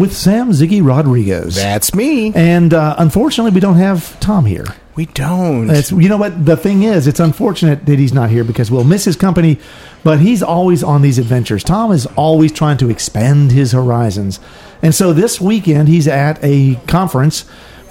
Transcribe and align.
with 0.00 0.16
Sam 0.16 0.50
Ziggy 0.50 0.84
Rodriguez. 0.84 1.54
That's 1.54 1.94
me. 1.94 2.32
and 2.34 2.72
uh, 2.72 2.94
unfortunately, 2.98 3.52
we 3.52 3.60
don't 3.60 3.76
have 3.76 4.18
Tom 4.18 4.46
here. 4.46 4.64
We 4.96 5.06
don't. 5.06 5.68
It's, 5.70 5.92
you 5.92 6.08
know 6.08 6.16
what? 6.16 6.44
The 6.46 6.56
thing 6.56 6.82
is, 6.82 7.06
it's 7.06 7.20
unfortunate 7.20 7.84
that 7.84 7.98
he's 7.98 8.12
not 8.12 8.30
here 8.30 8.42
because 8.42 8.70
we'll 8.70 8.84
miss 8.84 9.04
his 9.04 9.14
company, 9.16 9.58
but 10.02 10.18
he's 10.18 10.42
always 10.42 10.82
on 10.82 11.02
these 11.02 11.18
adventures. 11.18 11.62
Tom 11.62 11.92
is 11.92 12.06
always 12.16 12.50
trying 12.50 12.78
to 12.78 12.88
expand 12.90 13.52
his 13.52 13.72
horizons. 13.72 14.40
And 14.82 14.94
so 14.94 15.12
this 15.12 15.38
weekend, 15.40 15.88
he's 15.88 16.08
at 16.08 16.38
a 16.42 16.76
conference 16.86 17.44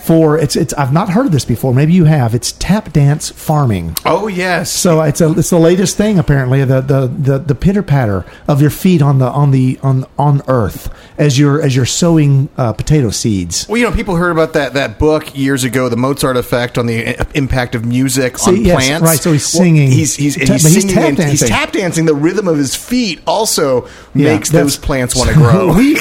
for 0.09 0.39
it's 0.39 0.55
it's 0.55 0.73
I've 0.73 0.91
not 0.91 1.09
heard 1.09 1.27
of 1.27 1.31
this 1.31 1.45
before. 1.45 1.71
Maybe 1.71 1.93
you 1.93 2.05
have. 2.05 2.33
It's 2.33 2.53
tap 2.53 2.91
dance 2.91 3.29
farming. 3.29 3.95
oh 4.07 4.25
yes. 4.27 4.71
So 4.71 5.01
it's 5.03 5.21
a 5.21 5.31
it's 5.37 5.51
the 5.51 5.59
latest 5.59 5.97
thing 5.97 6.17
apparently 6.17 6.65
the 6.65 6.81
the 6.81 7.05
the, 7.05 7.37
the 7.37 7.53
pitter 7.53 7.83
patter 7.83 8.25
of 8.47 8.59
your 8.59 8.71
feet 8.71 9.03
on 9.03 9.19
the 9.19 9.27
on 9.29 9.51
the 9.51 9.77
on 9.83 10.05
on 10.17 10.41
earth 10.47 10.91
as 11.19 11.37
you're 11.37 11.61
as 11.61 11.75
you're 11.75 11.85
sowing 11.85 12.49
uh, 12.57 12.73
potato 12.73 13.11
seeds. 13.11 13.67
Well, 13.69 13.77
you 13.77 13.83
know, 13.87 13.95
people 13.95 14.15
heard 14.15 14.31
about 14.31 14.53
that 14.53 14.73
that 14.73 14.97
book 14.97 15.37
years 15.37 15.63
ago, 15.63 15.89
the 15.89 15.97
Mozart 15.97 16.37
effect 16.37 16.79
on 16.79 16.87
the 16.87 17.15
impact 17.37 17.75
of 17.75 17.85
music 17.85 18.39
So, 18.39 18.49
on 18.49 18.65
yes, 18.65 18.87
plants. 18.87 19.03
right, 19.03 19.19
so 19.19 19.31
he's 19.33 19.53
Well, 19.53 19.61
singing. 19.63 19.91
he's 19.91 20.15
he's, 20.15 20.35
Ta- 20.35 20.53
he's 20.53 20.63
but 20.63 20.71
he's 20.71 20.85
tap 20.91 21.03
and 21.03 21.17
he's 21.19 21.39
dancing. 21.41 21.47
tap 21.49 21.71
dancing. 21.71 22.05
The 22.05 22.15
rhythm 22.15 22.47
of 22.47 22.57
his 22.57 22.75
feet 22.75 23.21
also 23.27 23.83
Yeah, 24.15 24.33
makes 24.33 24.49
those 24.49 24.75
plants 24.75 25.15
want 25.15 25.29
to 25.29 25.35
grow. 25.45 25.77
we, 25.77 25.93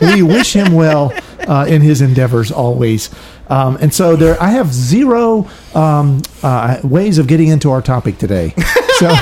we, 0.00 0.14
we 0.14 0.22
wish 0.22 0.52
him 0.54 0.72
well 0.72 1.12
uh, 1.46 1.66
in 1.68 1.82
his 1.82 2.00
endeavors 2.00 2.50
always. 2.50 3.10
Um, 3.48 3.76
and 3.80 3.92
so 3.92 4.16
there, 4.16 4.40
I 4.42 4.50
have 4.50 4.72
zero 4.72 5.48
um, 5.74 6.22
uh, 6.42 6.80
ways 6.82 7.18
of 7.18 7.26
getting 7.26 7.48
into 7.48 7.70
our 7.70 7.82
topic 7.82 8.18
today. 8.18 8.54
So 8.98 9.08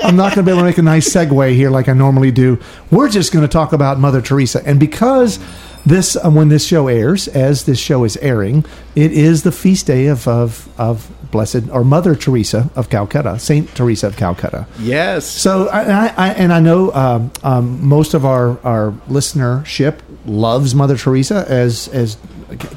I'm 0.00 0.16
not 0.16 0.34
going 0.34 0.44
to 0.46 0.50
be 0.50 0.50
able 0.50 0.60
to 0.60 0.66
make 0.66 0.78
a 0.78 0.82
nice 0.82 1.12
segue 1.12 1.54
here 1.54 1.70
like 1.70 1.88
I 1.88 1.92
normally 1.92 2.30
do. 2.30 2.58
We're 2.90 3.08
just 3.08 3.32
going 3.32 3.44
to 3.46 3.52
talk 3.52 3.72
about 3.72 3.98
Mother 3.98 4.22
Teresa, 4.22 4.62
and 4.64 4.80
because 4.80 5.38
this, 5.86 6.16
uh, 6.16 6.30
when 6.30 6.48
this 6.48 6.66
show 6.66 6.88
airs, 6.88 7.28
as 7.28 7.64
this 7.64 7.78
show 7.78 8.04
is 8.04 8.16
airing, 8.18 8.64
it 8.94 9.12
is 9.12 9.42
the 9.42 9.52
feast 9.52 9.86
day 9.86 10.06
of 10.06 10.26
of, 10.26 10.68
of 10.78 11.10
Blessed 11.30 11.68
or 11.70 11.84
Mother 11.84 12.14
Teresa 12.14 12.70
of 12.74 12.88
Calcutta, 12.88 13.38
Saint 13.38 13.74
Teresa 13.74 14.06
of 14.06 14.16
Calcutta. 14.16 14.66
yes. 14.78 15.26
So, 15.26 15.68
I, 15.68 15.82
I, 15.82 16.14
I 16.16 16.28
and 16.30 16.52
I 16.52 16.60
know 16.60 16.92
um, 16.92 17.30
um, 17.42 17.86
most 17.86 18.14
of 18.14 18.24
our, 18.24 18.58
our 18.64 18.92
listenership 19.08 19.98
loves 20.26 20.74
Mother 20.74 20.96
Teresa 20.96 21.44
as 21.48 21.88
as 21.88 22.16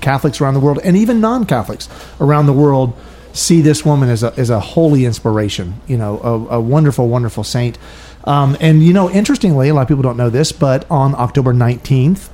Catholics 0.01 0.41
around 0.41 0.53
the 0.53 0.59
world, 0.59 0.79
and 0.83 0.97
even 0.97 1.21
non 1.21 1.45
Catholics 1.45 1.89
around 2.19 2.45
the 2.45 2.53
world 2.53 2.93
see 3.33 3.61
this 3.61 3.85
woman 3.85 4.09
as 4.09 4.23
a 4.23 4.33
as 4.37 4.49
a 4.49 4.59
holy 4.59 5.05
inspiration. 5.05 5.81
You 5.87 5.97
know, 5.97 6.19
a, 6.21 6.55
a 6.55 6.61
wonderful, 6.61 7.07
wonderful 7.07 7.43
saint. 7.43 7.77
Um, 8.25 8.55
and 8.59 8.83
you 8.83 8.93
know, 8.93 9.09
interestingly, 9.09 9.69
a 9.69 9.73
lot 9.73 9.83
of 9.83 9.87
people 9.87 10.03
don't 10.03 10.17
know 10.17 10.29
this, 10.29 10.51
but 10.51 10.89
on 10.89 11.15
October 11.15 11.53
nineteenth. 11.53 12.29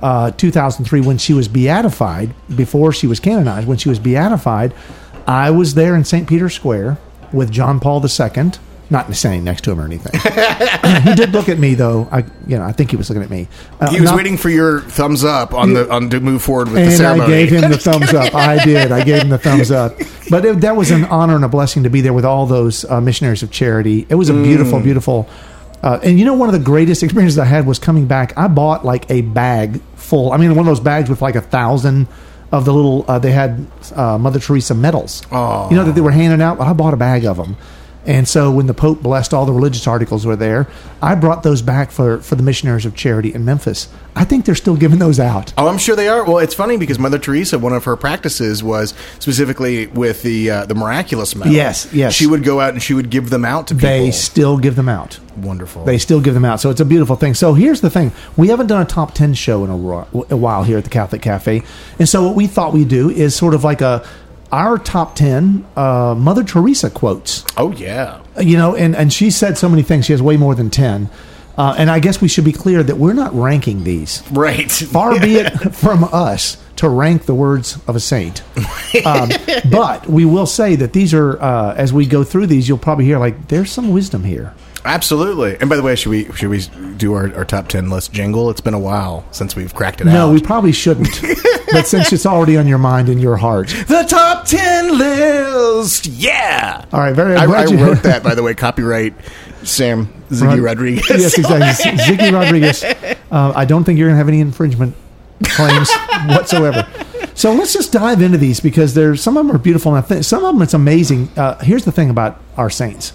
Uh, 0.00 0.32
2003, 0.32 1.00
when 1.00 1.16
she 1.16 1.32
was 1.32 1.46
beatified, 1.46 2.34
before 2.56 2.92
she 2.92 3.06
was 3.06 3.20
canonized, 3.20 3.68
when 3.68 3.78
she 3.78 3.88
was 3.88 4.00
beatified, 4.00 4.74
I 5.28 5.52
was 5.52 5.74
there 5.74 5.94
in 5.94 6.04
St. 6.04 6.28
Peter's 6.28 6.54
Square 6.54 6.98
with 7.32 7.52
John 7.52 7.78
Paul 7.78 8.04
II, 8.04 8.50
not 8.92 9.12
standing 9.16 9.42
next 9.42 9.64
to 9.64 9.72
him 9.72 9.80
or 9.80 9.84
anything. 9.84 10.12
he 11.02 11.14
did 11.14 11.32
look 11.32 11.48
at 11.48 11.58
me 11.58 11.74
though. 11.74 12.06
I, 12.12 12.18
you 12.46 12.56
know, 12.58 12.62
I 12.62 12.70
think 12.72 12.90
he 12.90 12.96
was 12.96 13.08
looking 13.10 13.22
at 13.22 13.30
me. 13.30 13.48
Uh, 13.80 13.90
He 13.90 14.00
was 14.00 14.10
not- 14.10 14.16
waiting 14.16 14.36
for 14.36 14.50
your 14.50 14.80
thumbs 14.82 15.24
up 15.24 15.54
on 15.54 15.72
the 15.72 15.90
on 15.90 16.10
to 16.10 16.20
move 16.20 16.42
forward 16.42 16.68
with 16.68 16.76
the 16.76 16.82
and 16.82 16.92
ceremony. 16.92 17.34
I 17.34 17.38
gave 17.46 17.50
him 17.50 17.70
the 17.70 17.78
thumbs 17.90 18.12
up. 18.14 18.34
I 18.34 18.64
did. 18.64 18.92
I 18.92 19.02
gave 19.02 19.22
him 19.22 19.30
the 19.30 19.38
thumbs 19.38 19.70
up. 19.72 19.96
But 20.30 20.44
it, 20.44 20.60
that 20.60 20.76
was 20.76 20.90
an 20.92 21.04
honor 21.06 21.34
and 21.34 21.44
a 21.44 21.48
blessing 21.48 21.82
to 21.82 21.90
be 21.90 22.00
there 22.02 22.12
with 22.12 22.24
all 22.24 22.46
those 22.46 22.84
uh, 22.84 23.00
missionaries 23.00 23.42
of 23.42 23.50
charity. 23.50 24.06
It 24.08 24.14
was 24.14 24.28
a 24.28 24.34
beautiful, 24.34 24.78
beautiful. 24.80 25.28
Uh, 25.82 25.98
and 26.04 26.18
you 26.18 26.24
know, 26.24 26.34
one 26.34 26.48
of 26.48 26.52
the 26.52 26.64
greatest 26.64 27.02
experiences 27.02 27.38
I 27.38 27.44
had 27.44 27.66
was 27.66 27.78
coming 27.80 28.06
back. 28.06 28.36
I 28.38 28.46
bought 28.46 28.84
like 28.84 29.10
a 29.10 29.22
bag 29.22 29.80
full. 29.96 30.30
I 30.32 30.36
mean, 30.36 30.50
one 30.50 30.60
of 30.60 30.66
those 30.66 30.80
bags 30.80 31.10
with 31.10 31.20
like 31.20 31.34
a 31.34 31.40
thousand 31.40 32.06
of 32.52 32.64
the 32.64 32.72
little. 32.72 33.04
Uh, 33.08 33.18
they 33.18 33.32
had 33.32 33.66
uh, 33.96 34.16
Mother 34.18 34.38
Teresa 34.38 34.74
medals. 34.74 35.22
Oh. 35.32 35.68
You 35.70 35.76
know 35.76 35.84
that 35.84 35.94
they 35.94 36.00
were 36.00 36.12
handing 36.12 36.40
out. 36.40 36.60
I 36.60 36.72
bought 36.72 36.94
a 36.94 36.98
bag 36.98 37.24
of 37.24 37.36
them. 37.36 37.56
And 38.04 38.26
so 38.26 38.50
when 38.50 38.66
the 38.66 38.74
Pope 38.74 39.00
blessed 39.02 39.32
all 39.32 39.46
the 39.46 39.52
religious 39.52 39.86
articles 39.86 40.26
were 40.26 40.36
there, 40.36 40.66
I 41.00 41.14
brought 41.14 41.42
those 41.42 41.62
back 41.62 41.90
for, 41.90 42.18
for 42.18 42.34
the 42.34 42.42
missionaries 42.42 42.84
of 42.84 42.94
charity 42.94 43.32
in 43.32 43.44
Memphis. 43.44 43.88
I 44.14 44.24
think 44.24 44.44
they're 44.44 44.54
still 44.54 44.76
giving 44.76 44.98
those 44.98 45.20
out. 45.20 45.54
Oh, 45.56 45.68
I'm 45.68 45.78
sure 45.78 45.96
they 45.96 46.08
are. 46.08 46.24
Well, 46.24 46.38
it's 46.38 46.54
funny 46.54 46.76
because 46.76 46.98
Mother 46.98 47.18
Teresa, 47.18 47.58
one 47.58 47.72
of 47.72 47.84
her 47.84 47.96
practices 47.96 48.62
was 48.62 48.92
specifically 49.20 49.86
with 49.86 50.22
the 50.22 50.50
uh, 50.50 50.66
the 50.66 50.74
miraculous 50.74 51.34
medal. 51.34 51.52
Yes, 51.52 51.92
yes. 51.92 52.12
She 52.12 52.26
would 52.26 52.44
go 52.44 52.60
out 52.60 52.74
and 52.74 52.82
she 52.82 52.92
would 52.92 53.08
give 53.08 53.30
them 53.30 53.44
out 53.44 53.68
to 53.68 53.74
people. 53.74 53.88
They 53.88 54.10
still 54.10 54.58
give 54.58 54.76
them 54.76 54.88
out. 54.88 55.18
Wonderful. 55.36 55.84
They 55.84 55.98
still 55.98 56.20
give 56.20 56.34
them 56.34 56.44
out. 56.44 56.60
So 56.60 56.68
it's 56.70 56.80
a 56.80 56.84
beautiful 56.84 57.16
thing. 57.16 57.34
So 57.34 57.54
here's 57.54 57.80
the 57.80 57.88
thing. 57.88 58.12
We 58.36 58.48
haven't 58.48 58.66
done 58.66 58.82
a 58.82 58.84
top 58.84 59.14
10 59.14 59.32
show 59.34 59.64
in 59.64 59.70
a, 59.70 59.74
a 59.74 60.36
while 60.36 60.62
here 60.62 60.76
at 60.76 60.84
the 60.84 60.90
Catholic 60.90 61.22
Cafe. 61.22 61.62
And 61.98 62.08
so 62.08 62.26
what 62.26 62.36
we 62.36 62.46
thought 62.46 62.74
we'd 62.74 62.88
do 62.88 63.08
is 63.08 63.34
sort 63.34 63.54
of 63.54 63.64
like 63.64 63.80
a 63.80 64.06
our 64.52 64.78
top 64.78 65.16
10 65.16 65.66
uh, 65.76 66.14
Mother 66.16 66.44
Teresa 66.44 66.90
quotes. 66.90 67.44
oh 67.56 67.72
yeah. 67.72 68.20
You 68.40 68.56
know, 68.56 68.76
and, 68.76 68.94
and 68.94 69.12
she 69.12 69.30
said 69.30 69.58
so 69.58 69.68
many 69.68 69.82
things. 69.82 70.06
She 70.06 70.12
has 70.12 70.22
way 70.22 70.36
more 70.36 70.54
than 70.54 70.70
10. 70.70 71.10
Uh, 71.56 71.74
and 71.76 71.90
I 71.90 72.00
guess 72.00 72.20
we 72.20 72.28
should 72.28 72.44
be 72.46 72.52
clear 72.52 72.82
that 72.82 72.96
we're 72.96 73.12
not 73.12 73.34
ranking 73.34 73.84
these. 73.84 74.22
Right. 74.30 74.70
Far 74.70 75.20
be 75.20 75.36
it 75.36 75.50
from 75.74 76.04
us 76.04 76.56
to 76.76 76.88
rank 76.88 77.26
the 77.26 77.34
words 77.34 77.78
of 77.86 77.94
a 77.94 78.00
saint. 78.00 78.42
Um, 79.04 79.30
but 79.70 80.06
we 80.06 80.24
will 80.24 80.46
say 80.46 80.76
that 80.76 80.92
these 80.94 81.12
are, 81.12 81.40
uh, 81.42 81.74
as 81.74 81.92
we 81.92 82.06
go 82.06 82.24
through 82.24 82.46
these, 82.46 82.68
you'll 82.68 82.78
probably 82.78 83.04
hear 83.04 83.18
like, 83.18 83.48
there's 83.48 83.70
some 83.70 83.90
wisdom 83.90 84.24
here. 84.24 84.54
Absolutely. 84.84 85.56
And 85.60 85.68
by 85.70 85.76
the 85.76 85.82
way, 85.82 85.94
should 85.94 86.10
we 86.10 86.24
should 86.32 86.48
we 86.48 86.60
do 86.96 87.14
our, 87.14 87.32
our 87.34 87.44
top 87.44 87.68
ten 87.68 87.88
list 87.90 88.12
jingle? 88.12 88.50
It's 88.50 88.60
been 88.60 88.74
a 88.74 88.78
while 88.78 89.24
since 89.30 89.54
we've 89.54 89.74
cracked 89.74 90.00
it 90.00 90.08
out. 90.08 90.12
No, 90.12 90.32
we 90.32 90.40
probably 90.40 90.72
shouldn't. 90.72 91.08
but 91.72 91.86
since 91.86 92.12
it's 92.12 92.26
already 92.26 92.56
on 92.56 92.66
your 92.66 92.78
mind 92.78 93.08
and 93.08 93.20
your 93.20 93.36
heart. 93.36 93.68
the 93.68 94.04
top 94.08 94.44
ten 94.44 94.98
list. 94.98 96.06
Yeah. 96.06 96.84
All 96.92 97.00
right, 97.00 97.14
very 97.14 97.36
I, 97.36 97.44
I 97.44 97.64
you- 97.66 97.84
wrote 97.84 98.02
that 98.02 98.22
by 98.22 98.34
the 98.34 98.42
way. 98.42 98.54
Copyright 98.54 99.14
Sam 99.62 100.06
Ziggy 100.30 100.48
Rod- 100.48 100.58
Rodriguez. 100.60 101.08
Yes, 101.10 101.38
exactly. 101.38 101.92
Ziggy 102.16 102.32
Rodriguez. 102.32 102.82
Uh, 103.30 103.52
I 103.54 103.64
don't 103.64 103.84
think 103.84 103.98
you're 103.98 104.08
going 104.08 104.14
to 104.14 104.18
have 104.18 104.28
any 104.28 104.40
infringement 104.40 104.94
claims 105.44 105.90
whatsoever. 106.26 106.86
So 107.34 107.52
let's 107.52 107.72
just 107.72 107.92
dive 107.92 108.20
into 108.20 108.36
these 108.38 108.60
because 108.60 108.94
there's 108.94 109.22
some 109.22 109.36
of 109.36 109.46
them 109.46 109.54
are 109.56 109.58
beautiful 109.58 109.94
and 109.94 110.04
I 110.04 110.06
think 110.06 110.24
some 110.24 110.44
of 110.44 110.54
them 110.54 110.62
it's 110.62 110.74
amazing. 110.74 111.30
Uh, 111.36 111.58
here's 111.62 111.84
the 111.84 111.92
thing 111.92 112.10
about 112.10 112.40
our 112.56 112.68
saints: 112.68 113.12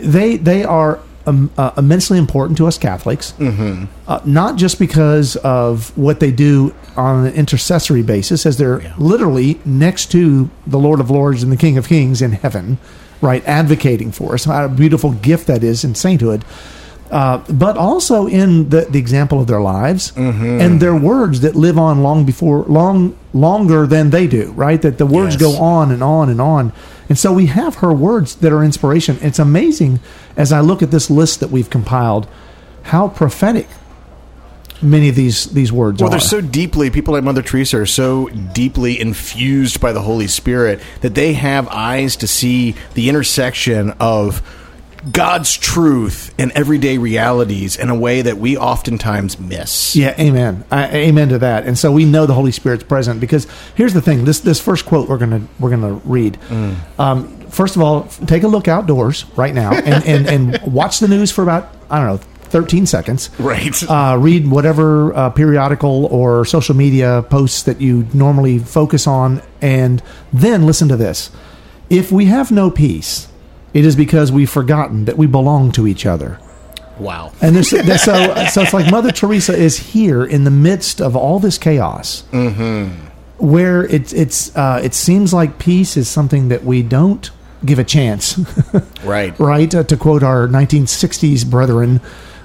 they 0.00 0.36
they 0.36 0.64
are 0.64 1.00
um, 1.26 1.50
uh, 1.58 1.72
immensely 1.76 2.18
important 2.18 2.56
to 2.58 2.66
us 2.66 2.78
Catholics, 2.78 3.32
mm-hmm. 3.38 3.84
uh, 4.06 4.20
not 4.24 4.56
just 4.56 4.78
because 4.78 5.36
of 5.36 5.96
what 5.96 6.20
they 6.20 6.30
do 6.32 6.74
on 6.96 7.26
an 7.26 7.34
intercessory 7.34 8.02
basis, 8.02 8.46
as 8.46 8.56
they're 8.56 8.94
literally 8.98 9.60
next 9.64 10.10
to 10.12 10.48
the 10.66 10.78
Lord 10.78 11.00
of 11.00 11.10
Lords 11.10 11.42
and 11.42 11.52
the 11.52 11.56
King 11.56 11.76
of 11.76 11.86
Kings 11.86 12.22
in 12.22 12.32
heaven, 12.32 12.78
right, 13.20 13.46
advocating 13.46 14.10
for 14.10 14.34
us. 14.34 14.46
What 14.46 14.64
a 14.64 14.68
beautiful 14.68 15.12
gift 15.12 15.46
that 15.48 15.62
is 15.62 15.84
in 15.84 15.94
sainthood. 15.94 16.44
Uh, 17.10 17.38
but 17.50 17.78
also 17.78 18.26
in 18.26 18.68
the, 18.68 18.82
the 18.82 18.98
example 18.98 19.40
of 19.40 19.46
their 19.46 19.62
lives 19.62 20.12
and 20.60 20.78
their 20.78 20.94
words 20.94 21.40
that 21.40 21.56
live 21.56 21.78
on 21.78 22.02
long 22.02 22.26
before 22.26 22.64
long 22.64 23.16
longer 23.32 23.86
than 23.86 24.10
they 24.10 24.26
do 24.26 24.52
right 24.52 24.82
that 24.82 24.98
the 24.98 25.06
words 25.06 25.34
Yes. 25.34 25.40
go 25.40 25.56
on 25.56 25.90
and 25.90 26.02
on 26.02 26.28
and 26.28 26.38
on 26.38 26.70
and 27.08 27.18
so 27.18 27.32
we 27.32 27.46
have 27.46 27.76
her 27.76 27.92
words 27.92 28.34
that 28.36 28.52
are 28.52 28.62
inspiration. 28.62 29.18
It's 29.22 29.38
amazing 29.38 30.00
as 30.36 30.52
i 30.52 30.60
look 30.60 30.82
at 30.82 30.90
this 30.90 31.10
list 31.10 31.40
that 31.40 31.50
we've 31.50 31.70
compiled 31.70 32.28
how 32.84 33.08
prophetic 33.08 33.66
many 34.80 35.08
of 35.08 35.14
these 35.16 35.46
these 35.46 35.72
words 35.72 36.00
Well, 36.00 36.08
are. 36.08 36.12
they're 36.12 36.20
so 36.20 36.40
deeply, 36.40 36.90
people 36.90 37.14
like 37.14 37.24
Mother 37.24 37.42
Teresa 37.42 37.78
are 37.80 37.86
so 37.86 38.28
deeply 38.28 39.00
infused 39.00 39.80
by 39.80 39.92
the 39.92 40.02
Holy 40.02 40.28
Spirit 40.28 40.80
that 41.00 41.14
they 41.14 41.32
have 41.32 41.66
eyes 41.68 42.14
to 42.16 42.28
see 42.28 42.74
the 42.94 43.08
intersection 43.08 43.90
of 43.98 44.40
God's 45.12 45.56
truth 45.56 46.34
and 46.38 46.50
everyday 46.52 46.98
realities 46.98 47.76
in 47.76 47.88
a 47.88 47.94
way 47.94 48.22
that 48.22 48.38
we 48.38 48.56
oftentimes 48.56 49.38
miss. 49.38 49.94
Yeah, 49.94 50.14
amen. 50.18 50.64
I, 50.70 50.88
amen 50.88 51.28
to 51.30 51.38
that. 51.38 51.66
And 51.66 51.78
so 51.78 51.92
we 51.92 52.04
know 52.04 52.26
the 52.26 52.34
Holy 52.34 52.52
Spirit's 52.52 52.84
present 52.84 53.20
because 53.20 53.46
here's 53.74 53.94
the 53.94 54.02
thing. 54.02 54.24
This 54.24 54.40
this 54.40 54.60
first 54.60 54.86
quote 54.86 55.08
we're 55.08 55.18
gonna 55.18 55.46
we're 55.60 55.70
gonna 55.70 55.94
read. 56.04 56.38
Um, 56.98 57.38
first 57.48 57.76
of 57.76 57.82
all, 57.82 58.04
take 58.26 58.42
a 58.42 58.48
look 58.48 58.68
outdoors 58.68 59.24
right 59.36 59.54
now 59.54 59.72
and, 59.72 60.04
and, 60.04 60.26
and 60.26 60.62
watch 60.72 60.98
the 60.98 61.08
news 61.08 61.30
for 61.30 61.42
about 61.42 61.74
I 61.90 61.98
don't 61.98 62.06
know 62.16 62.28
13 62.48 62.86
seconds. 62.86 63.30
Right. 63.38 63.82
Uh, 63.88 64.16
read 64.18 64.50
whatever 64.50 65.14
uh, 65.14 65.30
periodical 65.30 66.06
or 66.06 66.44
social 66.44 66.74
media 66.74 67.24
posts 67.28 67.62
that 67.64 67.80
you 67.80 68.06
normally 68.12 68.58
focus 68.58 69.06
on, 69.06 69.42
and 69.60 70.02
then 70.32 70.66
listen 70.66 70.88
to 70.88 70.96
this. 70.96 71.30
If 71.90 72.10
we 72.10 72.26
have 72.26 72.50
no 72.50 72.70
peace, 72.70 73.28
it 73.78 73.84
is 73.84 73.94
because 73.96 74.30
we've 74.32 74.50
forgotten 74.50 75.04
that 75.06 75.16
we 75.16 75.26
belong 75.26 75.72
to 75.72 75.86
each 75.86 76.04
other. 76.06 76.38
wow. 76.98 77.30
And 77.40 77.54
there's, 77.56 77.70
there's 77.88 78.02
so 78.02 78.14
so 78.52 78.62
it's 78.62 78.74
like 78.74 78.90
Mother 78.90 79.12
Teresa 79.12 79.54
is 79.56 79.78
here 79.94 80.24
in 80.24 80.44
the 80.44 80.50
midst 80.68 81.00
of 81.00 81.14
all 81.16 81.38
this 81.38 81.58
chaos, 81.58 82.24
where 83.38 83.84
it 83.84 84.12
it's 84.12 84.54
uh, 84.56 84.80
it 84.82 84.94
seems 84.94 85.32
like 85.32 85.58
peace 85.58 85.96
is 85.96 86.08
something 86.08 86.48
that 86.48 86.64
we 86.64 86.82
don't 86.82 87.30
give 87.64 87.78
a 87.78 87.84
chance, 87.84 88.38
Right. 89.04 89.38
right? 89.38 89.74
Uh, 89.74 89.82
to 89.84 89.96
quote 89.96 90.22
our 90.22 90.46
1960s 90.48 91.48
brethren, 91.48 92.00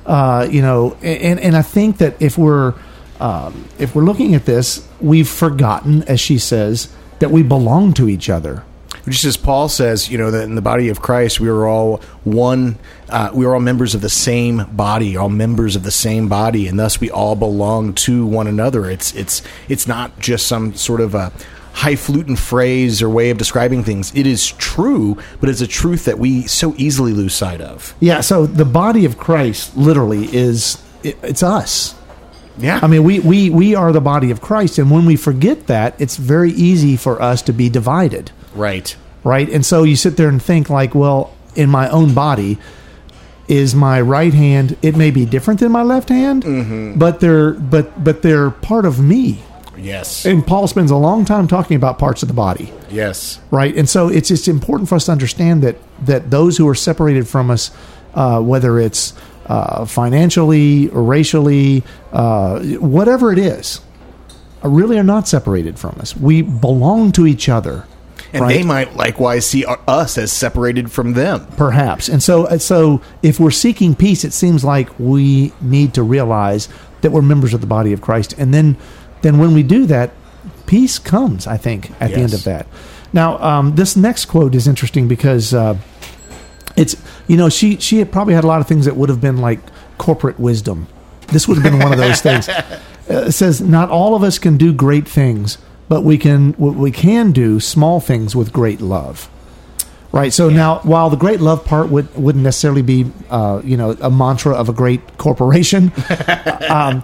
uh, 0.06 0.48
you 0.50 0.62
know, 0.62 0.96
and 1.02 1.40
and 1.40 1.56
I 1.56 1.62
think 1.62 1.98
that 1.98 2.22
if 2.22 2.38
we're 2.38 2.74
um, 3.20 3.68
if 3.80 3.96
we're 3.96 4.04
looking 4.04 4.36
at 4.36 4.46
this, 4.46 4.88
we've 5.02 5.30
forgotten, 5.30 6.04
as 6.04 6.20
she 6.20 6.38
says, 6.38 6.94
that 7.20 7.32
we 7.32 7.42
belong 7.44 7.94
to 7.94 8.10
each 8.10 8.30
other. 8.30 8.64
Just 9.08 9.26
as 9.26 9.38
Paul 9.38 9.68
says, 9.70 10.10
you 10.10 10.18
know, 10.18 10.32
that 10.32 10.44
in 10.44 10.56
the 10.56 10.62
body 10.62 10.90
of 10.90 11.02
Christ, 11.02 11.40
we 11.40 11.50
are 11.50 11.68
all 11.68 11.98
one. 12.24 12.78
Uh, 13.10 13.32
we 13.34 13.46
are 13.46 13.54
all 13.54 13.60
members 13.60 13.94
of 13.96 14.02
the 14.02 14.10
same 14.10 14.66
body, 14.72 15.18
all 15.18 15.30
members 15.30 15.76
of 15.76 15.84
the 15.84 15.92
same 15.92 16.30
body, 16.30 16.68
and 16.68 16.80
thus 16.80 17.00
we 17.00 17.12
all 17.12 17.36
belong 17.36 17.94
to 17.94 18.26
one 18.26 18.48
another. 18.48 18.90
It's 18.90 19.14
it's 19.14 19.42
it's 19.68 19.88
not 19.88 20.20
just 20.20 20.48
some 20.48 20.74
sort 20.74 21.02
of 21.02 21.16
a 21.16 21.32
highfalutin 21.74 22.36
phrase 22.36 23.02
or 23.02 23.10
way 23.10 23.30
of 23.30 23.38
describing 23.38 23.84
things. 23.84 24.16
It 24.16 24.28
is 24.28 24.52
true, 24.54 25.18
but 25.40 25.50
it's 25.50 25.62
a 25.62 25.68
truth 25.68 26.06
that 26.06 26.20
we 26.20 26.44
so 26.44 26.74
easily 26.78 27.14
lose 27.14 27.34
sight 27.34 27.62
of. 27.62 27.96
Yeah. 28.00 28.22
So 28.22 28.46
the 28.46 28.66
body 28.66 29.06
of 29.06 29.18
Christ 29.18 29.76
literally 29.76 30.34
is 30.34 30.82
it, 31.04 31.18
it's 31.24 31.44
us. 31.44 31.96
Yeah, 32.58 32.80
I 32.84 32.88
mean, 32.88 33.04
we, 33.04 33.20
we, 33.20 33.50
we 33.50 33.74
are 33.74 33.92
the 33.92 34.00
body 34.00 34.30
of 34.30 34.40
Christ. 34.40 34.78
And 34.78 34.92
when 34.92 35.06
we 35.06 35.16
forget 35.16 35.66
that, 35.68 36.00
it's 36.00 36.18
very 36.18 36.52
easy 36.52 36.96
for 36.96 37.20
us 37.20 37.42
to 37.44 37.52
be 37.52 37.68
divided, 37.68 38.32
right. 38.54 38.96
right? 39.24 39.50
And 39.50 39.66
so 39.66 39.84
you 39.84 39.96
sit 39.96 40.18
there 40.18 40.30
and 40.30 40.42
think, 40.42 40.70
like, 40.70 40.96
well, 40.96 41.34
in 41.56 41.70
my 41.70 41.90
own 41.90 42.14
body, 42.14 42.58
is 43.48 43.76
my 43.76 44.00
right 44.00 44.34
hand, 44.34 44.78
it 44.82 44.96
may 44.96 45.12
be 45.12 45.26
different 45.26 45.60
than 45.60 45.72
my 45.72 45.84
left 45.84 46.10
hand, 46.10 46.98
but 46.98 47.20
they're 47.20 47.52
but 47.54 48.04
but 48.04 48.22
they're 48.22 48.52
part 48.52 48.86
of 48.86 49.00
me. 49.00 49.44
Yes, 49.76 50.26
And 50.26 50.46
Paul 50.46 50.68
spends 50.68 50.92
a 50.92 50.96
long 50.96 51.26
time 51.26 51.48
talking 51.48 51.76
about 51.76 51.98
parts 51.98 52.22
of 52.22 52.28
the 52.28 52.34
body, 52.34 52.72
yes, 52.90 53.40
right? 53.52 53.76
And 53.76 53.90
so 53.90 54.08
it's 54.08 54.32
it's 54.32 54.48
important 54.48 54.88
for 54.88 54.96
us 54.96 55.08
to 55.08 55.12
understand 55.12 55.64
that 55.64 55.78
that 56.06 56.30
those 56.32 56.58
who 56.58 56.68
are 56.70 56.76
separated 56.76 57.28
from 57.28 57.50
us, 57.52 57.72
uh, 58.14 58.40
whether 58.40 58.80
it's 58.80 59.14
uh, 59.48 59.86
financially 59.86 60.90
or 60.90 61.04
racially, 61.04 61.84
uh, 62.14 62.62
whatever 62.78 63.34
it 63.34 63.40
is, 63.40 63.82
really 64.64 64.98
are 64.98 65.04
not 65.04 65.28
separated 65.28 65.78
from 65.78 65.98
us. 66.00 66.16
We 66.16 66.44
belong 66.44 67.12
to 67.14 67.28
each 67.28 67.50
other. 67.50 67.86
And 68.34 68.42
right? 68.42 68.58
they 68.58 68.64
might 68.64 68.96
likewise 68.96 69.46
see 69.46 69.64
us 69.66 70.18
as 70.18 70.32
separated 70.32 70.92
from 70.92 71.14
them. 71.14 71.46
perhaps. 71.56 72.10
And 72.10 72.22
so, 72.22 72.58
so, 72.58 73.02
if 73.22 73.40
we're 73.40 73.52
seeking 73.52 73.96
peace, 73.96 74.24
it 74.24 74.34
seems 74.34 74.64
like 74.64 74.90
we 75.00 75.54
need 75.62 75.94
to 75.94 76.04
realize 76.04 76.68
that 77.02 77.12
we're 77.12 77.22
members 77.22 77.54
of 77.54 77.62
the 77.62 77.68
body 77.68 77.94
of 77.94 78.02
Christ, 78.02 78.34
and 78.38 78.54
then, 78.54 78.78
then 79.22 79.38
when 79.38 79.54
we 79.54 79.64
do 79.64 79.86
that, 79.86 80.12
peace 80.66 81.00
comes. 81.00 81.48
I 81.48 81.58
think 81.58 81.92
at 82.02 82.12
the 82.12 82.18
end 82.18 82.34
of 82.34 82.44
that. 82.46 82.68
Now, 83.14 83.38
um, 83.38 83.76
this 83.76 83.96
next 83.96 84.26
quote 84.26 84.56
is 84.56 84.68
interesting 84.68 85.08
because 85.08 85.54
uh, 85.54 85.78
it's 86.76 86.96
you 87.28 87.38
know 87.38 87.50
she 87.50 87.78
she 87.78 88.00
had 88.00 88.12
probably 88.12 88.34
had 88.34 88.44
a 88.44 88.48
lot 88.48 88.60
of 88.60 88.68
things 88.68 88.86
that 88.86 88.96
would 88.96 89.10
have 89.10 89.22
been 89.22 89.38
like 89.38 89.60
corporate 89.98 90.40
wisdom. 90.40 90.88
This 91.28 91.48
would 91.48 91.58
have 91.58 91.64
been 91.64 91.80
one 91.80 91.92
of 91.92 91.98
those 91.98 92.22
things. 92.22 92.50
Uh, 93.10 93.26
it 93.28 93.34
says, 93.34 93.60
"Not 93.60 93.90
all 93.90 94.16
of 94.16 94.24
us 94.24 94.40
can 94.40 94.56
do 94.56 94.72
great 94.72 95.06
things, 95.06 95.58
but 95.90 96.02
we 96.02 96.18
can 96.18 96.54
we 96.58 96.92
can 96.92 97.32
do 97.32 97.60
small 97.60 98.00
things 98.00 98.36
with 98.36 98.54
great 98.54 98.82
love." 98.82 99.30
Right. 100.14 100.32
So 100.32 100.48
now, 100.48 100.78
while 100.84 101.10
the 101.10 101.18
great 101.18 101.42
love 101.42 101.66
part 101.66 101.90
would 101.90 102.14
wouldn't 102.16 102.44
necessarily 102.44 102.84
be, 102.84 103.12
uh, 103.32 103.64
you 103.64 103.76
know, 103.76 103.98
a 104.00 104.12
mantra 104.12 104.54
of 104.54 104.70
a 104.70 104.74
great 104.74 105.18
corporation, 105.18 105.92
um, 106.70 107.04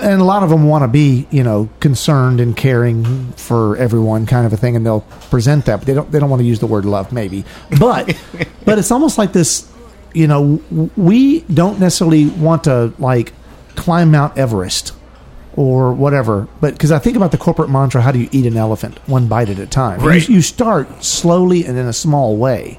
and 0.00 0.22
a 0.22 0.24
lot 0.24 0.42
of 0.42 0.48
them 0.48 0.64
want 0.64 0.82
to 0.82 0.88
be, 0.88 1.26
you 1.30 1.42
know, 1.42 1.68
concerned 1.80 2.40
and 2.40 2.56
caring 2.56 3.32
for 3.32 3.76
everyone, 3.76 4.24
kind 4.24 4.46
of 4.46 4.54
a 4.54 4.56
thing, 4.56 4.74
and 4.74 4.86
they'll 4.86 5.02
present 5.28 5.66
that, 5.66 5.80
but 5.80 5.86
they 5.86 5.92
don't 5.92 6.10
they 6.10 6.18
don't 6.18 6.30
want 6.30 6.40
to 6.40 6.46
use 6.46 6.58
the 6.58 6.66
word 6.66 6.86
love, 6.86 7.12
maybe. 7.12 7.44
But 7.78 8.16
but 8.64 8.78
it's 8.78 8.90
almost 8.90 9.18
like 9.18 9.34
this, 9.34 9.70
you 10.14 10.26
know, 10.26 10.62
we 10.96 11.40
don't 11.40 11.78
necessarily 11.78 12.28
want 12.28 12.64
to 12.64 12.94
like 12.98 13.34
climb 13.74 14.10
Mount 14.10 14.38
Everest 14.38 14.92
or 15.56 15.92
whatever. 15.92 16.46
But 16.60 16.74
because 16.74 16.92
I 16.92 16.98
think 16.98 17.16
about 17.16 17.32
the 17.32 17.38
corporate 17.38 17.70
mantra, 17.70 18.02
how 18.02 18.12
do 18.12 18.18
you 18.18 18.28
eat 18.30 18.46
an 18.46 18.56
elephant? 18.56 18.98
One 19.08 19.26
bite 19.26 19.48
at 19.48 19.58
a 19.58 19.66
time. 19.66 20.00
You- 20.00 20.08
Right. 20.08 20.28
You, 20.28 20.42
start 20.42 21.02
slowly 21.04 21.64
and 21.64 21.78
in 21.78 21.86
a 21.86 21.92
small 21.92 22.36
way. 22.36 22.78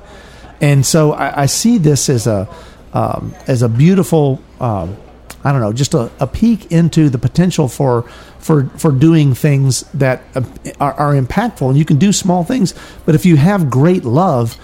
And 0.61 0.85
so 0.85 1.11
I, 1.13 1.43
I 1.43 1.45
see 1.47 1.77
this 1.77 2.09
as 2.09 2.27
a 2.27 2.47
um, 2.93 3.35
as 3.47 3.61
a 3.61 3.69
beautiful, 3.69 4.41
um, 4.59 4.95
I 5.43 5.51
don't 5.51 5.61
know, 5.61 5.73
just 5.73 5.93
a, 5.93 6.09
a 6.19 6.25
peek 6.25 6.71
into 6.71 7.09
the 7.09 7.17
potential 7.19 7.67
for 7.67 8.03
for 8.39 8.65
for 8.77 8.91
doing 8.91 9.33
things 9.35 9.81
that 9.93 10.21
uh, 10.35 10.41
are, 10.79 10.93
are 10.93 11.13
impactful. 11.13 11.67
And 11.69 11.77
you 11.77 11.85
can 11.85 11.97
do 11.97 12.11
small 12.11 12.43
things, 12.43 12.73
but 13.05 13.13
if 13.13 13.25
you 13.25 13.35
have 13.37 13.69
great 13.69 14.03
love, 14.05 14.57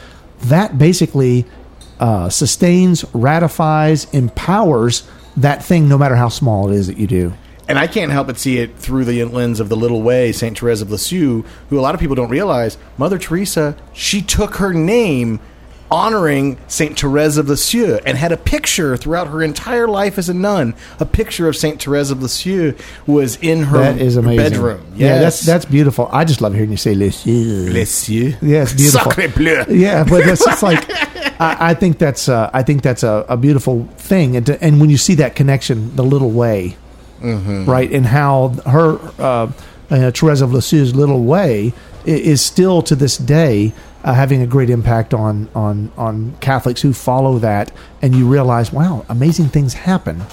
that 0.45 0.77
basically 0.77 1.45
uh, 1.99 2.29
sustains, 2.29 3.05
ratifies, 3.13 4.05
empowers 4.13 5.07
that 5.37 5.63
thing, 5.63 5.87
no 5.89 5.97
matter 5.97 6.15
how 6.15 6.29
small 6.29 6.71
it 6.71 6.75
is 6.75 6.87
that 6.87 6.97
you 6.97 7.07
do. 7.07 7.33
And 7.67 7.79
I 7.79 7.87
can't 7.87 8.11
help 8.11 8.27
but 8.27 8.37
see 8.37 8.57
it 8.57 8.77
through 8.77 9.05
the 9.05 9.23
lens 9.23 9.59
of 9.59 9.69
the 9.69 9.77
little 9.77 10.01
way, 10.01 10.31
Saint 10.33 10.59
Therese 10.59 10.81
of 10.81 10.91
Lisieux, 10.91 11.43
who 11.69 11.79
a 11.79 11.81
lot 11.81 11.95
of 11.95 12.01
people 12.01 12.15
don't 12.15 12.29
realize. 12.29 12.77
Mother 12.97 13.17
Teresa, 13.17 13.77
she 13.93 14.21
took 14.21 14.55
her 14.55 14.73
name 14.73 15.39
honoring 15.91 16.57
Saint 16.67 16.99
Therese 16.99 17.37
of 17.37 17.47
Lisieux 17.49 17.99
and 18.05 18.17
had 18.17 18.31
a 18.31 18.37
picture 18.37 18.97
throughout 18.97 19.27
her 19.27 19.43
entire 19.43 19.87
life 19.87 20.17
as 20.17 20.27
a 20.27 20.33
nun. 20.33 20.73
A 20.99 21.05
picture 21.05 21.47
of 21.47 21.55
Saint 21.55 21.81
Therese 21.81 22.09
of 22.09 22.21
Lisieux 22.21 22.73
was 23.05 23.35
in 23.37 23.63
her 23.63 23.77
That 23.77 24.01
is 24.01 24.17
amazing. 24.17 24.37
bedroom. 24.37 24.85
Yeah, 24.95 25.19
that's 25.19 25.41
that's 25.41 25.65
beautiful. 25.65 26.09
I 26.11 26.25
just 26.25 26.41
love 26.41 26.53
hearing 26.55 26.71
you 26.71 26.77
say 26.77 26.95
Lisieux. 26.95 27.69
Lisieux. 27.71 28.33
Yeah, 28.41 28.63
it's 28.63 28.73
beautiful. 28.73 29.11
Sacre 29.11 29.27
bleu. 29.35 29.63
Yeah, 29.69 30.03
but 30.03 30.25
that's 30.25 30.43
just 30.43 30.63
like 30.69 30.83
I, 31.39 31.57
I 31.69 31.73
think 31.75 31.99
that's 31.99 32.27
uh, 32.27 32.49
I 32.53 32.63
think 32.63 32.81
that's 32.81 33.03
a, 33.03 33.25
a 33.29 33.37
beautiful 33.37 33.85
thing, 33.97 34.35
and, 34.35 34.45
to, 34.47 34.63
and 34.63 34.81
when 34.81 34.89
you 34.89 34.97
see 34.97 35.15
that 35.15 35.35
connection, 35.35 35.95
the 35.95 36.03
little 36.03 36.31
way, 36.31 36.75
Mm-hmm. 37.23 37.65
right, 37.65 37.89
and 37.91 38.05
how 38.05 38.49
her 38.65 38.99
uh, 39.17 39.51
uh, 39.89 40.11
Therese 40.11 40.41
of 40.41 40.49
Lisieux's 40.51 40.93
little 40.93 41.23
way 41.23 41.73
is 42.05 42.41
still 42.41 42.81
to 42.81 42.95
this 42.95 43.17
day 43.17 43.71
uh, 44.03 44.13
having 44.13 44.41
a 44.41 44.47
great 44.47 44.69
impact 44.69 45.13
on 45.13 45.49
on 45.55 45.91
on 45.97 46.35
Catholics 46.41 46.81
who 46.81 46.93
follow 46.93 47.39
that, 47.39 47.71
and 48.01 48.13
you 48.13 48.27
realize, 48.27 48.73
wow, 48.73 49.05
amazing 49.07 49.47
things 49.47 49.73
happen. 49.73 50.23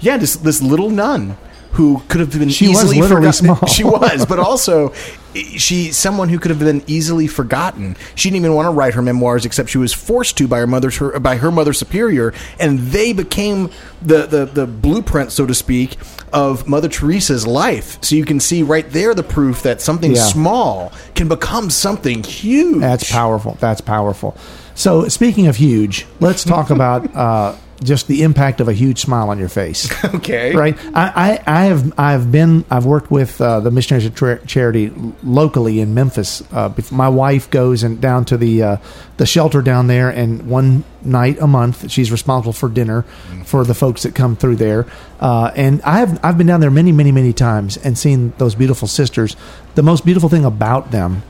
Yeah, 0.00 0.16
this 0.16 0.34
this 0.36 0.62
little 0.62 0.90
nun 0.90 1.36
who 1.72 2.02
could 2.08 2.20
have 2.20 2.36
been 2.36 2.48
She 2.48 2.68
was 2.68 2.78
easily 2.92 3.00
forgotten. 3.08 3.32
small. 3.32 3.66
She 3.66 3.84
was, 3.84 4.26
but 4.26 4.38
also 4.38 4.92
she 5.34 5.92
someone 5.92 6.28
who 6.28 6.38
could 6.40 6.50
have 6.50 6.58
been 6.58 6.82
easily 6.88 7.28
forgotten. 7.28 7.96
She 8.16 8.28
didn't 8.30 8.44
even 8.44 8.54
want 8.56 8.66
to 8.66 8.70
write 8.72 8.94
her 8.94 9.02
memoirs, 9.02 9.46
except 9.46 9.68
she 9.70 9.78
was 9.78 9.92
forced 9.92 10.36
to 10.38 10.48
by 10.48 10.58
her 10.58 10.66
mother's 10.66 10.96
her, 10.96 11.18
by 11.20 11.36
her 11.36 11.50
mother 11.52 11.72
superior, 11.72 12.34
and 12.58 12.78
they 12.80 13.12
became 13.12 13.70
the, 14.02 14.26
the 14.26 14.44
the 14.46 14.66
blueprint, 14.66 15.30
so 15.30 15.46
to 15.46 15.54
speak, 15.54 15.96
of 16.32 16.66
Mother 16.66 16.88
Teresa's 16.88 17.46
life. 17.46 17.98
So 18.02 18.16
you 18.16 18.24
can 18.24 18.40
see 18.40 18.62
right 18.64 18.90
there 18.90 19.14
the 19.14 19.22
proof 19.22 19.62
that 19.62 19.80
something 19.80 20.16
Yeah. 20.16 20.22
small 20.22 20.92
can 21.14 21.28
become 21.28 21.70
something 21.70 22.24
huge. 22.24 22.80
That's 22.80 23.10
powerful. 23.10 23.56
That's 23.60 23.80
powerful. 23.80 24.36
So, 24.74 25.06
speaking 25.08 25.46
of 25.46 25.56
huge, 25.56 26.06
let's 26.20 26.42
talk 26.42 26.70
about 26.70 27.14
uh, 27.14 27.54
just 27.82 28.08
the 28.08 28.22
impact 28.22 28.60
of 28.60 28.68
a 28.68 28.72
huge 28.72 29.00
smile 29.00 29.30
on 29.30 29.38
your 29.38 29.48
face. 29.48 29.90
okay, 30.14 30.54
right? 30.54 30.76
I, 30.94 31.40
I, 31.46 31.60
I 31.60 31.64
have 31.64 31.98
I've 31.98 32.32
been 32.32 32.64
I've 32.70 32.86
worked 32.86 33.10
with 33.10 33.40
uh, 33.40 33.60
the 33.60 33.70
Missionaries 33.70 34.06
of 34.06 34.14
Tra- 34.14 34.44
Charity 34.46 34.92
locally 35.22 35.80
in 35.80 35.94
Memphis. 35.94 36.42
Uh, 36.52 36.72
my 36.90 37.08
wife 37.08 37.50
goes 37.50 37.82
and 37.82 38.00
down 38.00 38.24
to 38.26 38.36
the 38.36 38.62
uh, 38.62 38.76
the 39.16 39.26
shelter 39.26 39.62
down 39.62 39.86
there, 39.86 40.10
and 40.10 40.48
one 40.48 40.84
night 41.02 41.38
a 41.40 41.46
month 41.46 41.90
she's 41.90 42.12
responsible 42.12 42.52
for 42.52 42.68
dinner 42.68 43.02
for 43.44 43.64
the 43.64 43.74
folks 43.74 44.02
that 44.02 44.14
come 44.14 44.36
through 44.36 44.56
there. 44.56 44.86
Uh, 45.18 45.50
and 45.56 45.80
I've 45.82 46.22
I've 46.24 46.38
been 46.38 46.46
down 46.46 46.60
there 46.60 46.70
many 46.70 46.92
many 46.92 47.12
many 47.12 47.32
times 47.32 47.76
and 47.78 47.96
seen 47.96 48.32
those 48.38 48.54
beautiful 48.54 48.88
sisters. 48.88 49.36
The 49.74 49.82
most 49.82 50.04
beautiful 50.04 50.28
thing 50.28 50.44
about 50.44 50.90
them 50.90 51.22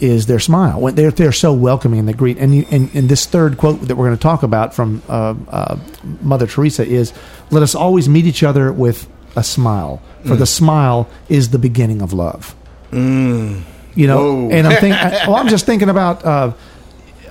is 0.00 0.26
their 0.26 0.38
smile. 0.38 0.80
When 0.80 0.94
they're 0.94 1.10
they're 1.10 1.32
so 1.32 1.52
welcoming 1.52 1.98
and 2.00 2.08
they 2.08 2.12
greet. 2.12 2.38
And 2.38 2.54
you, 2.54 2.66
and, 2.70 2.90
and 2.94 3.08
this 3.08 3.26
third 3.26 3.58
quote 3.58 3.80
that 3.82 3.96
we're 3.96 4.06
going 4.06 4.16
to 4.16 4.22
talk 4.22 4.42
about 4.42 4.74
from 4.74 5.02
uh, 5.08 5.34
uh, 5.48 5.78
Mother 6.22 6.46
Teresa 6.46 6.84
is, 6.84 7.12
"Let 7.50 7.62
us 7.62 7.74
always 7.74 8.08
meet 8.08 8.26
each 8.26 8.42
other 8.42 8.72
with 8.72 9.08
a 9.36 9.44
smile, 9.44 10.02
for 10.26 10.36
the 10.36 10.46
smile 10.46 11.08
is 11.28 11.50
the 11.50 11.58
beginning 11.58 12.02
of 12.02 12.12
love." 12.12 12.54
You 13.94 14.06
know, 14.06 14.18
Whoa. 14.18 14.50
and 14.50 14.66
I'm 14.66 14.80
thinking. 14.80 15.00
well, 15.26 15.36
I'm 15.36 15.48
just 15.48 15.66
thinking 15.66 15.88
about 15.88 16.24
uh, 16.24 16.52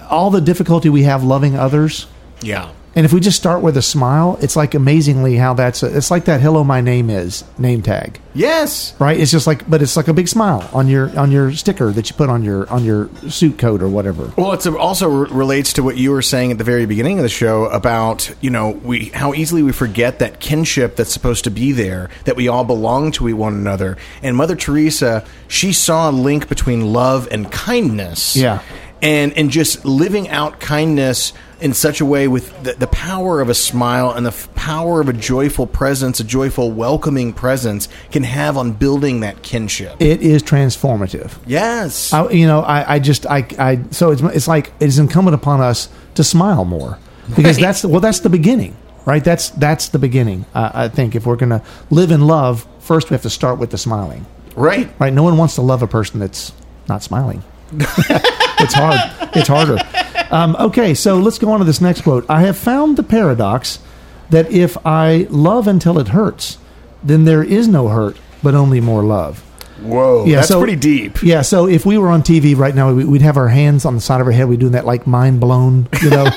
all 0.09 0.29
the 0.29 0.41
difficulty 0.41 0.89
we 0.89 1.03
have 1.03 1.23
loving 1.23 1.55
others. 1.55 2.07
Yeah, 2.41 2.71
And 2.95 3.05
if 3.05 3.13
we 3.13 3.19
just 3.19 3.37
start 3.37 3.61
with 3.61 3.77
a 3.77 3.81
smile, 3.83 4.37
it's 4.41 4.55
like 4.55 4.73
amazingly 4.73 5.35
how 5.35 5.53
that's 5.53 5.83
a, 5.83 5.95
it's 5.95 6.09
like 6.09 6.25
that 6.25 6.41
"Hello, 6.41 6.63
my 6.63 6.81
name 6.81 7.09
is" 7.11 7.43
name 7.59 7.83
tag, 7.83 8.19
Yes. 8.33 8.95
right? 8.99 9.17
It's 9.19 9.31
just 9.31 9.45
like, 9.45 9.69
but 9.69 9.81
it's 9.83 9.95
like 9.95 10.07
a 10.07 10.13
big 10.13 10.27
smile 10.27 10.67
on 10.73 10.87
your 10.87 11.17
on 11.17 11.31
your 11.31 11.51
sticker 11.53 11.91
that 11.91 12.09
you 12.09 12.15
put 12.15 12.29
on 12.29 12.43
your 12.43 12.67
on 12.69 12.83
your 12.83 13.09
suit 13.29 13.59
coat 13.59 13.83
or 13.83 13.87
whatever. 13.89 14.31
Well, 14.35 14.53
it 14.53 14.65
also 14.67 15.07
re- 15.07 15.29
relates 15.31 15.73
to 15.73 15.83
what 15.83 15.97
you 15.97 16.09
were 16.11 16.23
saying 16.23 16.51
at 16.51 16.57
the 16.57 16.63
very 16.63 16.87
beginning 16.87 17.19
of 17.19 17.23
the 17.23 17.29
show 17.29 17.65
about 17.65 18.33
you 18.41 18.49
know 18.49 18.71
we 18.71 19.05
how 19.13 19.35
easily 19.35 19.61
we 19.61 19.71
forget 19.71 20.17
that 20.19 20.39
kinship 20.39 20.95
that's 20.95 21.13
supposed 21.13 21.43
to 21.43 21.51
be 21.51 21.71
there, 21.71 22.09
that 22.25 22.35
we 22.35 22.47
all 22.47 22.63
belong 22.63 23.11
to 23.13 23.33
one 23.35 23.53
another. 23.53 23.97
And 24.23 24.35
Mother 24.35 24.55
Teresa, 24.55 25.23
she 25.47 25.73
saw 25.73 26.09
a 26.09 26.11
link 26.11 26.49
between 26.49 26.91
love 26.91 27.27
and 27.29 27.51
kindness. 27.51 28.35
Yeah. 28.35 28.61
and 29.01 29.31
and 29.37 29.49
just 29.51 29.85
living 29.85 30.27
out 30.27 30.59
kindness 30.59 31.33
in 31.61 31.73
such 31.73 31.99
a 32.01 32.05
way 32.05 32.27
with 32.27 32.63
the, 32.63 32.73
the 32.73 32.87
power 32.87 33.41
of 33.41 33.49
a 33.49 33.53
smile 33.53 34.11
and 34.11 34.25
the 34.25 34.29
f- 34.31 34.53
power 34.55 35.01
of 35.01 35.09
a 35.09 35.13
joyful 35.13 35.67
presence, 35.67 36.19
a 36.19 36.23
joyful, 36.23 36.71
welcoming 36.71 37.33
presence 37.33 37.87
can 38.11 38.23
have 38.23 38.55
on 38.57 38.71
building 38.71 39.19
that 39.21 39.41
kinship. 39.43 39.95
It 40.01 40.21
is 40.21 40.41
transformative. 40.43 41.37
yes. 41.45 42.13
I, 42.13 42.29
you 42.29 42.47
know, 42.47 42.61
I, 42.61 42.95
I 42.95 42.99
just, 42.99 43.25
I, 43.25 43.45
I, 43.59 43.81
so 43.91 44.11
it's, 44.11 44.21
it's 44.21 44.47
like 44.47 44.71
it 44.79 44.87
is 44.87 44.99
incumbent 44.99 45.35
upon 45.35 45.59
us 45.61 45.89
to 46.15 46.23
smile 46.23 46.63
more 46.65 46.97
because 47.35 47.57
Right. 47.57 47.61
that's 47.65 47.81
the, 47.81 47.87
well, 47.89 48.01
that's 48.01 48.21
the 48.21 48.29
beginning, 48.29 48.75
right? 49.05 49.23
That's 49.23 49.49
that's 49.51 49.89
the 49.89 49.99
beginning. 49.99 50.45
Uh, 50.55 50.71
I 50.73 50.87
think 50.87 51.15
if 51.15 51.25
we're 51.25 51.35
going 51.35 51.49
to 51.51 51.61
live 51.89 52.11
in 52.11 52.25
love, 52.25 52.65
first 52.79 53.09
we 53.09 53.13
have 53.15 53.21
to 53.23 53.29
start 53.29 53.59
with 53.59 53.69
the 53.71 53.77
smiling, 53.77 54.25
right. 54.55 54.89
right? 54.99 55.13
No 55.13 55.23
one 55.23 55.37
wants 55.37 55.55
to 55.55 55.61
love 55.61 55.83
a 55.83 55.87
person 55.87 56.19
that's 56.19 56.53
not 56.87 57.03
smiling. 57.03 57.43
it's 57.73 58.73
hard. 58.73 58.99
It's 59.35 59.47
harder. 59.47 59.77
Um, 60.31 60.55
okay, 60.59 60.93
so 60.93 61.17
let's 61.17 61.39
go 61.39 61.51
on 61.51 61.59
to 61.59 61.65
this 61.65 61.81
next 61.81 62.01
quote. 62.01 62.25
I 62.29 62.41
have 62.41 62.57
found 62.57 62.97
the 62.97 63.03
paradox 63.03 63.79
that 64.29 64.51
if 64.51 64.77
I 64.85 65.25
love 65.29 65.67
until 65.67 65.97
it 65.99 66.09
hurts, 66.09 66.57
then 67.03 67.25
there 67.25 67.43
is 67.43 67.67
no 67.67 67.87
hurt, 67.87 68.17
but 68.43 68.53
only 68.53 68.79
more 68.79 69.03
love. 69.03 69.39
Whoa. 69.81 70.25
Yeah, 70.25 70.37
that's 70.37 70.49
so- 70.49 70.59
pretty 70.59 70.75
deep. 70.75 71.23
Yeah, 71.23 71.41
so 71.41 71.65
if 71.67 71.85
we 71.85 71.97
were 71.97 72.09
on 72.09 72.21
TV 72.21 72.55
right 72.55 72.75
now, 72.75 72.93
we- 72.93 73.05
we'd 73.05 73.21
have 73.21 73.37
our 73.37 73.47
hands 73.47 73.85
on 73.85 73.95
the 73.95 74.01
side 74.01 74.21
of 74.21 74.27
our 74.27 74.33
head. 74.33 74.47
We'd 74.49 74.59
doing 74.59 74.73
that 74.73 74.85
like 74.85 75.07
mind 75.07 75.39
blown, 75.39 75.87
you 76.01 76.09
know, 76.09 76.29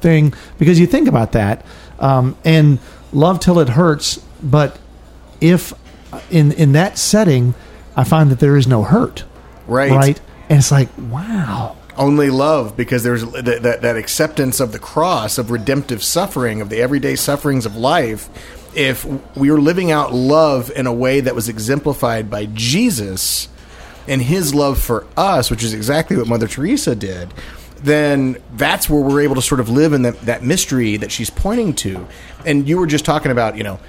thing. 0.00 0.34
Because 0.58 0.78
you 0.80 0.86
think 0.86 1.08
about 1.08 1.32
that, 1.32 1.64
um, 1.98 2.36
and 2.44 2.78
love 3.12 3.40
till 3.40 3.58
it 3.60 3.70
hurts. 3.70 4.18
But 4.42 4.76
if 5.40 5.72
in 6.30 6.52
in 6.52 6.72
that 6.72 6.98
setting, 6.98 7.54
I 7.96 8.04
find 8.04 8.30
that 8.30 8.40
there 8.40 8.56
is 8.56 8.66
no 8.66 8.82
hurt, 8.82 9.24
Right. 9.66 9.90
right, 9.90 10.20
and 10.48 10.58
it's 10.58 10.70
like, 10.70 10.88
wow, 11.10 11.76
Only 11.98 12.30
love 12.30 12.76
because 12.76 13.02
there's 13.02 13.24
that, 13.32 13.62
that, 13.62 13.82
that 13.82 13.96
acceptance 13.96 14.60
of 14.60 14.72
the 14.72 14.78
cross, 14.78 15.36
of 15.36 15.50
redemptive 15.50 16.02
suffering, 16.02 16.60
of 16.60 16.68
the 16.68 16.80
everyday 16.80 17.16
sufferings 17.16 17.66
of 17.66 17.76
life. 17.76 18.28
If 18.74 19.04
we 19.36 19.50
were 19.50 19.60
living 19.60 19.90
out 19.90 20.12
love 20.14 20.70
in 20.70 20.86
a 20.86 20.92
way 20.92 21.20
that 21.20 21.34
was 21.34 21.48
exemplified 21.48 22.30
by 22.30 22.46
Jesus 22.46 23.48
and 24.06 24.22
his 24.22 24.54
love 24.54 24.80
for 24.80 25.06
us, 25.16 25.50
which 25.50 25.64
is 25.64 25.74
exactly 25.74 26.16
what 26.16 26.28
Mother 26.28 26.46
Teresa 26.46 26.94
did, 26.94 27.34
then 27.82 28.36
that's 28.54 28.88
where 28.88 29.00
we're 29.00 29.20
able 29.20 29.34
to 29.34 29.42
sort 29.42 29.60
of 29.60 29.68
live 29.68 29.92
in 29.92 30.02
that, 30.02 30.20
that 30.22 30.42
mystery 30.42 30.96
that 30.98 31.10
she's 31.10 31.30
pointing 31.30 31.74
to. 31.74 32.06
And 32.46 32.68
you 32.68 32.78
were 32.78 32.86
just 32.86 33.04
talking 33.04 33.32
about, 33.32 33.56
you 33.56 33.64
know, 33.64 33.80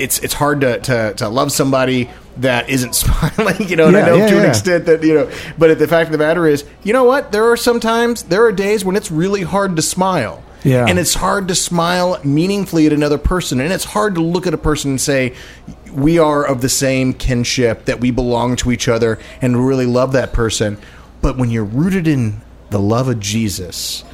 it's 0.00 0.18
it's 0.20 0.34
hard 0.34 0.62
to, 0.62 0.80
to, 0.80 1.14
to 1.14 1.28
love 1.28 1.52
somebody 1.52 2.10
that 2.38 2.68
isn't 2.68 2.94
smiling, 2.94 3.68
you 3.68 3.76
know, 3.76 3.88
and 3.88 3.96
I 3.96 4.06
know 4.06 4.16
yeah, 4.16 4.28
to 4.28 4.38
an 4.42 4.48
extent 4.48 4.86
that, 4.86 5.02
you 5.02 5.14
know, 5.14 5.30
but 5.58 5.78
the 5.78 5.86
fact 5.86 6.08
of 6.08 6.12
the 6.12 6.18
matter 6.18 6.46
is, 6.46 6.64
you 6.82 6.92
know 6.92 7.04
what? 7.04 7.32
There 7.32 7.50
are 7.50 7.56
sometimes, 7.56 8.24
there 8.24 8.44
are 8.44 8.52
days 8.52 8.84
when 8.84 8.96
it's 8.96 9.10
really 9.10 9.42
hard 9.42 9.76
to 9.76 9.82
smile. 9.82 10.42
Yeah. 10.62 10.84
And 10.86 10.98
it's 10.98 11.14
hard 11.14 11.48
to 11.48 11.54
smile 11.54 12.20
meaningfully 12.22 12.86
at 12.86 12.92
another 12.92 13.16
person. 13.16 13.60
And 13.60 13.72
it's 13.72 13.84
hard 13.84 14.14
to 14.16 14.20
look 14.20 14.46
at 14.46 14.52
a 14.52 14.58
person 14.58 14.90
and 14.90 15.00
say, 15.00 15.34
we 15.90 16.18
are 16.18 16.44
of 16.46 16.60
the 16.60 16.68
same 16.68 17.14
kinship, 17.14 17.86
that 17.86 18.00
we 18.00 18.10
belong 18.10 18.56
to 18.56 18.70
each 18.70 18.86
other 18.86 19.18
and 19.40 19.66
really 19.66 19.86
love 19.86 20.12
that 20.12 20.34
person. 20.34 20.76
But 21.22 21.38
when 21.38 21.50
you're 21.50 21.64
rooted 21.64 22.06
in 22.06 22.42
the 22.68 22.78
love 22.78 23.08
of 23.08 23.20
Jesus 23.20 24.04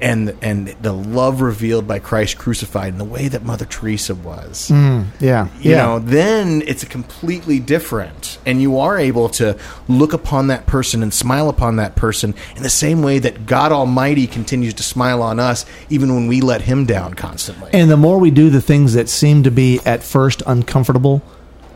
and 0.00 0.36
and 0.42 0.68
the 0.80 0.92
love 0.92 1.40
revealed 1.40 1.86
by 1.86 1.98
Christ 1.98 2.38
crucified 2.38 2.88
in 2.88 2.98
the 2.98 3.04
way 3.04 3.28
that 3.28 3.44
Mother 3.44 3.64
Teresa 3.64 4.14
was, 4.14 4.68
mm, 4.68 5.06
yeah, 5.20 5.48
you 5.60 5.72
yeah. 5.72 5.78
know, 5.78 5.98
then 5.98 6.62
it's 6.62 6.82
a 6.82 6.86
completely 6.86 7.58
different, 7.58 8.38
and 8.46 8.60
you 8.60 8.78
are 8.78 8.98
able 8.98 9.28
to 9.30 9.58
look 9.88 10.12
upon 10.12 10.48
that 10.48 10.66
person 10.66 11.02
and 11.02 11.12
smile 11.12 11.48
upon 11.48 11.76
that 11.76 11.96
person 11.96 12.34
in 12.56 12.62
the 12.62 12.70
same 12.70 13.02
way 13.02 13.18
that 13.18 13.46
God 13.46 13.72
Almighty 13.72 14.26
continues 14.26 14.74
to 14.74 14.82
smile 14.82 15.22
on 15.22 15.40
us, 15.40 15.66
even 15.90 16.14
when 16.14 16.26
we 16.26 16.40
let 16.40 16.62
Him 16.62 16.86
down 16.86 17.14
constantly. 17.14 17.70
And 17.72 17.90
the 17.90 17.96
more 17.96 18.18
we 18.18 18.30
do 18.30 18.50
the 18.50 18.62
things 18.62 18.94
that 18.94 19.08
seem 19.08 19.42
to 19.44 19.50
be 19.50 19.80
at 19.84 20.02
first 20.02 20.42
uncomfortable, 20.46 21.22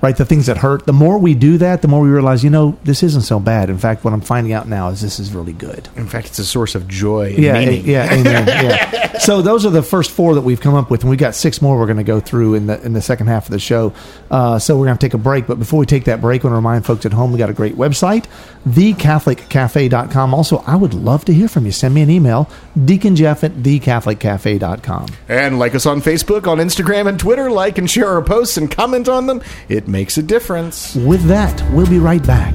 right? 0.03 0.17
The 0.17 0.25
things 0.25 0.47
that 0.47 0.57
hurt, 0.59 0.87
the 0.87 0.93
more 0.93 1.19
we 1.19 1.35
do 1.35 1.59
that, 1.59 1.83
the 1.83 1.89
more 1.89 2.01
we 2.03 2.09
realize, 2.11 2.43
you 2.43 2.51
know, 2.51 2.79
this 2.85 3.03
isn't 3.03 3.23
so 3.23 3.39
bad. 3.41 3.69
In 3.71 3.79
fact, 3.79 4.05
what 4.05 4.13
I'm 4.15 4.21
finding 4.21 4.53
out 4.53 4.67
now 4.69 4.89
is 4.89 5.01
this 5.01 5.21
is 5.21 5.33
really 5.35 5.53
good. 5.53 5.89
in 5.97 6.07
fact, 6.07 6.29
it's 6.29 6.39
a 6.39 6.45
source 6.45 6.75
of 6.75 6.89
joy 6.89 7.31
and 7.35 7.39
Yeah, 7.39 7.53
meaning. 7.55 7.85
yeah, 7.87 8.13
amen. 8.13 8.47
Yeah. 8.47 9.07
So 9.21 9.43
those 9.43 9.67
are 9.67 9.71
the 9.71 9.83
first 9.83 10.13
four 10.13 10.35
that 10.37 10.41
we've 10.41 10.63
come 10.63 10.75
up 10.75 10.91
with, 10.91 11.03
and 11.03 11.11
we've 11.11 11.19
got 11.19 11.35
six 11.35 11.61
more 11.61 11.79
we're 11.79 11.85
going 11.85 11.99
to 11.99 12.03
go 12.03 12.21
through 12.21 12.55
in 12.55 12.69
the 12.69 12.81
in 12.81 12.95
the 12.95 13.03
second 13.03 13.27
half 13.27 13.45
of 13.45 13.51
the 13.51 13.59
show. 13.59 13.93
Uh, 14.31 14.59
so 14.59 14.79
we're 14.79 14.87
going 14.87 14.97
to 14.97 15.07
take 15.07 15.13
a 15.13 15.19
break, 15.19 15.47
but 15.47 15.59
before 15.59 15.79
we 15.79 15.85
take 15.85 16.05
that 16.05 16.23
break, 16.23 16.43
I 16.43 16.49
want 16.49 16.53
to 16.53 16.57
remind 16.57 16.87
folks 16.87 17.05
at 17.05 17.13
home 17.13 17.31
we 17.31 17.37
got 17.39 17.51
a 17.51 17.53
great 17.53 17.77
website, 17.77 18.25
thecatholiccafe.com. 18.69 20.35
Also, 20.35 20.59
I 20.67 20.77
would 20.77 20.95
love 20.95 21.25
to 21.27 21.33
hear 21.33 21.49
from 21.49 21.67
you. 21.67 21.73
Send 21.73 21.95
me 21.95 22.03
an 22.03 22.11
email, 22.11 22.51
deaconjeff 22.77 23.43
at 23.45 23.53
thecatholiccafe.com. 23.53 25.07
And 25.29 25.59
like 25.59 25.75
us 25.75 25.87
on 25.87 26.01
Facebook, 26.01 26.47
on 26.47 26.59
Instagram, 26.59 27.09
and 27.09 27.19
Twitter. 27.19 27.51
Like 27.51 27.79
and 27.79 27.91
share 27.91 28.09
our 28.09 28.23
posts 28.23 28.57
and 28.57 28.71
comment 28.71 29.09
on 29.09 29.27
them. 29.27 29.43
It 29.69 29.89
makes 29.89 30.19
a 30.19 30.23
difference. 30.23 30.95
With 30.95 31.25
that, 31.25 31.63
we'll 31.73 31.89
be 31.89 31.99
right 31.99 32.25
back. 32.27 32.55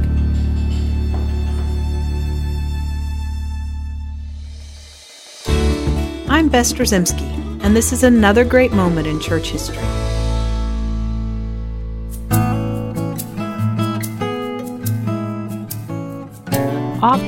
I'm 6.28 6.50
Bess 6.50 6.74
Drzymski, 6.74 7.64
and 7.64 7.76
this 7.76 7.94
is 7.94 8.04
another 8.04 8.44
great 8.44 8.74
moment 8.74 9.08
in 9.08 9.22
church 9.22 9.50
history. 9.50 9.78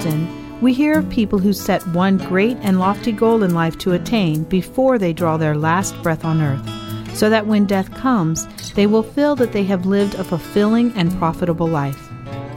Often, 0.08 0.62
we 0.62 0.74
hear 0.74 1.00
of 1.00 1.10
people 1.10 1.38
who 1.38 1.52
set 1.52 1.86
one 1.90 2.18
great 2.18 2.56
and 2.62 2.80
lofty 2.80 3.12
goal 3.12 3.44
in 3.44 3.54
life 3.54 3.78
to 3.80 3.92
attain 3.92 4.44
before 4.46 4.98
they 4.98 5.12
draw 5.12 5.36
their 5.36 5.58
last 5.58 6.02
breath 6.02 6.24
on 6.24 6.42
earth, 6.42 6.66
so 7.14 7.30
that 7.30 7.46
when 7.46 7.66
death 7.66 7.94
comes, 7.94 8.48
they 8.76 8.88
will 8.88 9.04
feel 9.04 9.36
that 9.36 9.52
they 9.52 9.66
have 9.66 9.86
lived 9.86 10.16
a 10.16 10.24
fulfilling 10.24 10.94
and 10.94 11.12
profitable 11.18 11.68
life. 11.68 12.10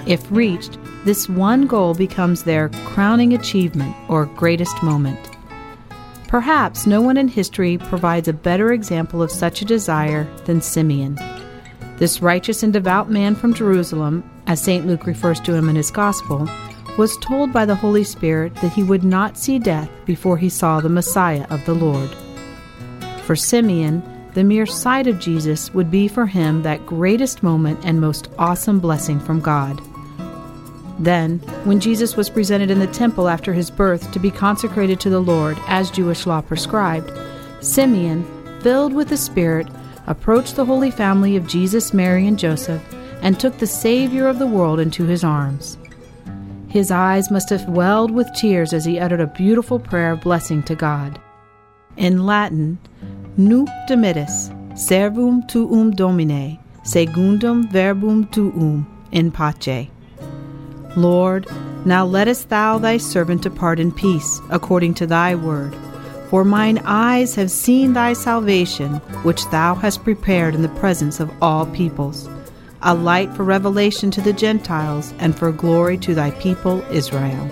If 0.07 0.31
reached, 0.31 0.79
this 1.05 1.29
one 1.29 1.67
goal 1.67 1.95
becomes 1.95 2.45
their 2.45 2.69
crowning 2.85 3.33
achievement 3.33 3.97
or 4.09 4.27
greatest 4.27 4.81
moment. 4.85 5.19
Perhaps 6.29 6.87
no 6.87 7.01
one 7.03 7.17
in 7.17 7.27
history 7.27 7.79
provides 7.79 8.29
a 8.29 8.33
better 8.33 8.73
example 8.73 9.25
of 9.25 9.33
such 9.33 9.61
a 9.61 9.65
desire 9.65 10.25
than 10.45 10.63
Simeon. 10.63 11.19
This 11.97 12.23
righteous 12.23 12.63
and 12.63 12.73
devout 12.73 13.11
man 13.11 13.35
from 13.35 13.55
Jerusalem, 13.55 14.23
as 14.47 14.63
St. 14.63 14.87
Luke 14.87 15.05
refers 15.05 15.41
to 15.41 15.55
him 15.55 15.69
in 15.69 15.75
his 15.75 15.91
Gospel, 15.91 16.49
was 16.99 17.17
told 17.19 17.53
by 17.53 17.65
the 17.65 17.75
Holy 17.75 18.05
Spirit 18.05 18.55
that 18.57 18.73
he 18.73 18.83
would 18.83 19.05
not 19.05 19.37
see 19.37 19.59
death 19.59 19.91
before 20.05 20.37
he 20.37 20.49
saw 20.49 20.81
the 20.81 20.89
Messiah 20.89 21.47
of 21.51 21.65
the 21.65 21.75
Lord. 21.75 22.11
For 23.25 23.37
Simeon, 23.37 24.03
the 24.35 24.45
mere 24.45 24.67
sight 24.67 25.07
of 25.07 25.19
Jesus 25.19 25.73
would 25.75 25.91
be 25.91 26.09
for 26.09 26.27
him 26.27 26.63
that 26.63 26.87
greatest 26.87 27.43
moment 27.43 27.81
and 27.85 28.01
most 28.01 28.31
awesome 28.39 28.81
blessing 28.81 29.19
from 29.19 29.41
God. 29.41 29.81
Then, 30.99 31.39
when 31.65 31.81
Jesus 31.81 32.17
was 32.17 32.29
presented 32.29 32.71
in 32.71 32.79
the 32.79 32.87
temple 32.87 33.29
after 33.29 33.53
his 33.53 33.71
birth 33.71 34.13
to 34.13 34.19
be 34.19 34.31
consecrated 34.31 35.01
to 35.01 35.11
the 35.11 35.21
Lord 35.21 35.59
as 35.67 35.91
Jewish 35.91 36.27
law 36.27 36.43
prescribed, 36.43 37.11
Simeon, 37.61 38.25
filled 38.61 38.93
with 38.93 39.09
the 39.09 39.17
Spirit, 39.17 39.67
approached 40.07 40.57
the 40.57 40.65
Holy 40.65 40.91
Family 40.91 41.37
of 41.37 41.47
Jesus, 41.47 41.95
Mary, 41.95 42.27
and 42.27 42.39
Joseph 42.39 42.83
and 43.23 43.39
took 43.39 43.59
the 43.59 43.67
Savior 43.67 44.29
of 44.29 44.39
the 44.39 44.47
world 44.47 44.81
into 44.81 45.05
his 45.05 45.25
arms. 45.25 45.79
His 46.71 46.93
eyes 46.93 47.33
must 47.33 47.51
have 47.51 47.69
welled 47.69 48.13
with 48.13 48.33
tears 48.35 48.73
as 48.73 48.85
he 48.85 49.01
uttered 49.01 49.21
a 49.21 49.27
beautiful 49.27 49.81
prayer 49.81 50.13
of 50.13 50.21
blessing 50.21 50.63
to 50.65 50.77
God. 50.77 51.21
In 51.97 52.25
Latin, 52.25 52.79
Nunc 53.37 53.69
dimittis, 53.89 54.51
servum 54.75 55.49
tuum 55.49 55.91
domine, 55.91 56.61
secundum 56.85 57.69
verbum 57.69 58.27
tuum, 58.29 58.87
in 59.11 59.33
pace. 59.33 59.89
Lord, 60.97 61.49
now 61.85 62.05
lettest 62.07 62.51
thou 62.51 62.79
thy 62.79 62.99
servant 62.99 63.43
depart 63.43 63.81
in 63.81 63.91
peace, 63.91 64.41
according 64.51 64.95
to 64.95 65.09
thy 65.09 65.35
word. 65.35 65.75
For 66.29 66.45
mine 66.45 66.81
eyes 66.85 67.35
have 67.35 67.51
seen 67.51 67.95
thy 67.95 68.13
salvation, 68.13 68.97
which 69.25 69.45
thou 69.51 69.75
hast 69.75 70.05
prepared 70.05 70.55
in 70.55 70.63
the 70.63 70.69
presence 70.69 71.19
of 71.19 71.33
all 71.43 71.67
peoples, 71.67 72.29
a 72.83 72.95
light 72.95 73.33
for 73.35 73.45
revelation 73.45 74.11
to 74.11 74.21
the 74.21 74.33
Gentiles, 74.33 75.13
and 75.19 75.37
for 75.37 75.53
glory 75.53 75.99
to 75.99 76.15
thy 76.15 76.31
people 76.33 76.83
Israel. 76.91 77.49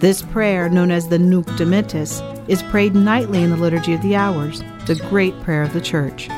This 0.00 0.22
prayer, 0.22 0.68
known 0.68 0.90
as 0.90 1.08
the 1.08 1.18
Nunc 1.18 1.46
Dimittis, 1.50 2.22
is 2.48 2.62
prayed 2.64 2.94
nightly 2.94 3.42
in 3.42 3.50
the 3.50 3.56
Liturgy 3.56 3.94
of 3.94 4.02
the 4.02 4.16
Hours, 4.16 4.62
the 4.86 4.96
great 5.08 5.38
prayer 5.42 5.62
of 5.62 5.72
the 5.72 5.80
Church. 5.80 6.28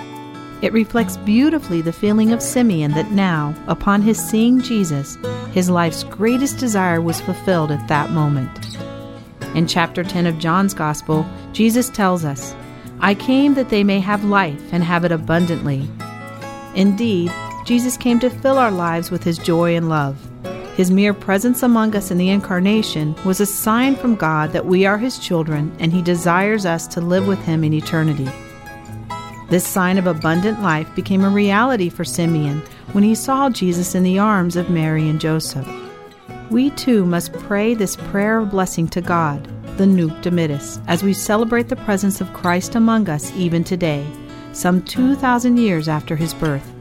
It 0.63 0.73
reflects 0.73 1.17
beautifully 1.17 1.83
the 1.83 1.93
feeling 1.93 2.33
of 2.33 2.41
Simeon 2.41 2.93
that 2.93 3.11
now, 3.11 3.55
upon 3.67 4.03
his 4.03 4.19
seeing 4.19 4.63
Jesus, 4.63 5.19
his 5.53 5.69
life's 5.69 6.05
greatest 6.05 6.59
desire 6.59 7.01
was 7.01 7.21
fulfilled 7.21 7.73
at 7.73 7.89
that 7.89 8.11
moment. 8.11 8.77
In 9.57 9.67
chapter 9.67 10.05
10 10.05 10.27
of 10.27 10.39
John's 10.39 10.73
Gospel, 10.73 11.27
Jesus 11.53 11.89
tells 11.89 12.25
us, 12.25 12.55
I 13.01 13.17
came 13.17 13.55
that 13.55 13.71
they 13.71 13.83
may 13.83 13.99
have 13.99 14.25
life 14.25 14.73
and 14.73 14.85
have 14.85 15.05
it 15.05 15.11
abundantly. 15.11 15.89
Indeed, 16.75 17.33
Jesus 17.65 17.97
came 17.97 18.19
to 18.21 18.31
fill 18.31 18.59
our 18.59 18.71
lives 18.71 19.11
with 19.11 19.23
his 19.23 19.39
joy 19.39 19.77
and 19.77 19.89
love. 19.89 20.19
His 20.77 20.91
mere 20.91 21.13
presence 21.13 21.63
among 21.63 21.95
us 21.95 22.11
in 22.11 22.17
the 22.17 22.31
Incarnation 22.31 23.15
was 23.25 23.41
a 23.41 23.47
sign 23.47 23.95
from 23.95 24.15
God 24.15 24.53
that 24.53 24.65
we 24.65 24.87
are 24.87 24.97
His 24.97 25.19
children 25.19 25.77
and 25.79 25.93
He 25.93 26.01
desires 26.01 26.65
us 26.65 26.87
to 26.89 27.01
live 27.03 27.27
with 27.27 27.39
Him 27.41 27.63
in 27.63 27.75
eternity. 27.75 28.29
This 29.51 29.69
sign 29.69 29.99
of 29.99 30.07
abundant 30.07 30.63
life 30.63 30.89
became 30.95 31.25
a 31.25 31.29
reality 31.29 31.91
for 31.91 32.05
Simeon 32.05 32.63
when 32.93 33.05
he 33.05 33.15
saw 33.15 33.51
Jesus 33.51 33.95
in 33.95 34.03
the 34.03 34.19
arms 34.19 34.57
of 34.57 34.71
Mary 34.71 35.07
and 35.11 35.21
Joseph. 35.21 35.69
We 36.51 36.71
too 36.71 37.05
must 37.05 37.35
pray 37.35 37.75
this 37.75 37.97
prayer 37.97 38.39
of 38.39 38.51
blessing 38.51 38.89
to 38.89 39.03
God, 39.03 39.47
the 39.77 39.85
Nunc 39.85 40.13
Dimittis, 40.23 40.83
as 40.89 41.03
we 41.03 41.13
celebrate 41.13 41.69
the 41.69 41.77
presence 41.77 42.23
of 42.23 42.33
Christ 42.33 42.77
among 42.77 43.11
us 43.11 43.31
even 43.33 43.63
today, 43.63 44.07
some 44.55 44.83
2,000 44.85 45.59
years 45.59 45.87
after 45.87 46.17
His 46.17 46.33
birth. 46.33 46.73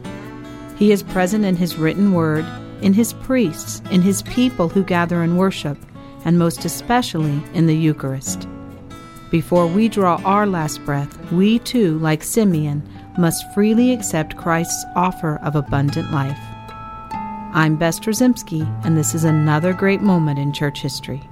He 0.82 0.90
is 0.90 1.04
present 1.04 1.44
in 1.44 1.54
His 1.54 1.76
written 1.76 2.12
word 2.12 2.44
in 2.80 2.92
his 2.92 3.12
priests, 3.12 3.80
in 3.92 4.02
his 4.02 4.22
people 4.22 4.68
who 4.68 4.82
gather 4.82 5.22
and 5.22 5.38
worship, 5.38 5.78
and 6.24 6.40
most 6.40 6.64
especially 6.64 7.40
in 7.54 7.66
the 7.66 7.76
Eucharist. 7.76 8.48
Before 9.30 9.68
we 9.68 9.88
draw 9.88 10.20
our 10.24 10.44
last 10.44 10.84
breath, 10.84 11.30
we 11.30 11.60
too, 11.60 12.00
like 12.00 12.24
Simeon, 12.24 12.82
must 13.16 13.44
freely 13.54 13.92
accept 13.92 14.36
Christ's 14.36 14.84
offer 14.96 15.36
of 15.44 15.54
abundant 15.54 16.10
life. 16.10 16.36
I'm 17.54 17.76
Bess 17.76 18.00
Trzymski, 18.00 18.66
and 18.84 18.96
this 18.96 19.14
is 19.14 19.22
another 19.22 19.72
great 19.72 20.00
moment 20.00 20.40
in 20.40 20.52
church 20.52 20.82
history. 20.82 21.22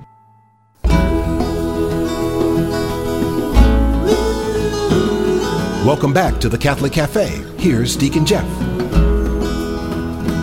Welcome 5.84 6.12
back 6.12 6.38
to 6.38 6.48
the 6.48 6.58
Catholic 6.58 6.92
Cafe. 6.92 7.42
Here's 7.58 7.96
Deacon 7.96 8.24
Jeff. 8.24 8.69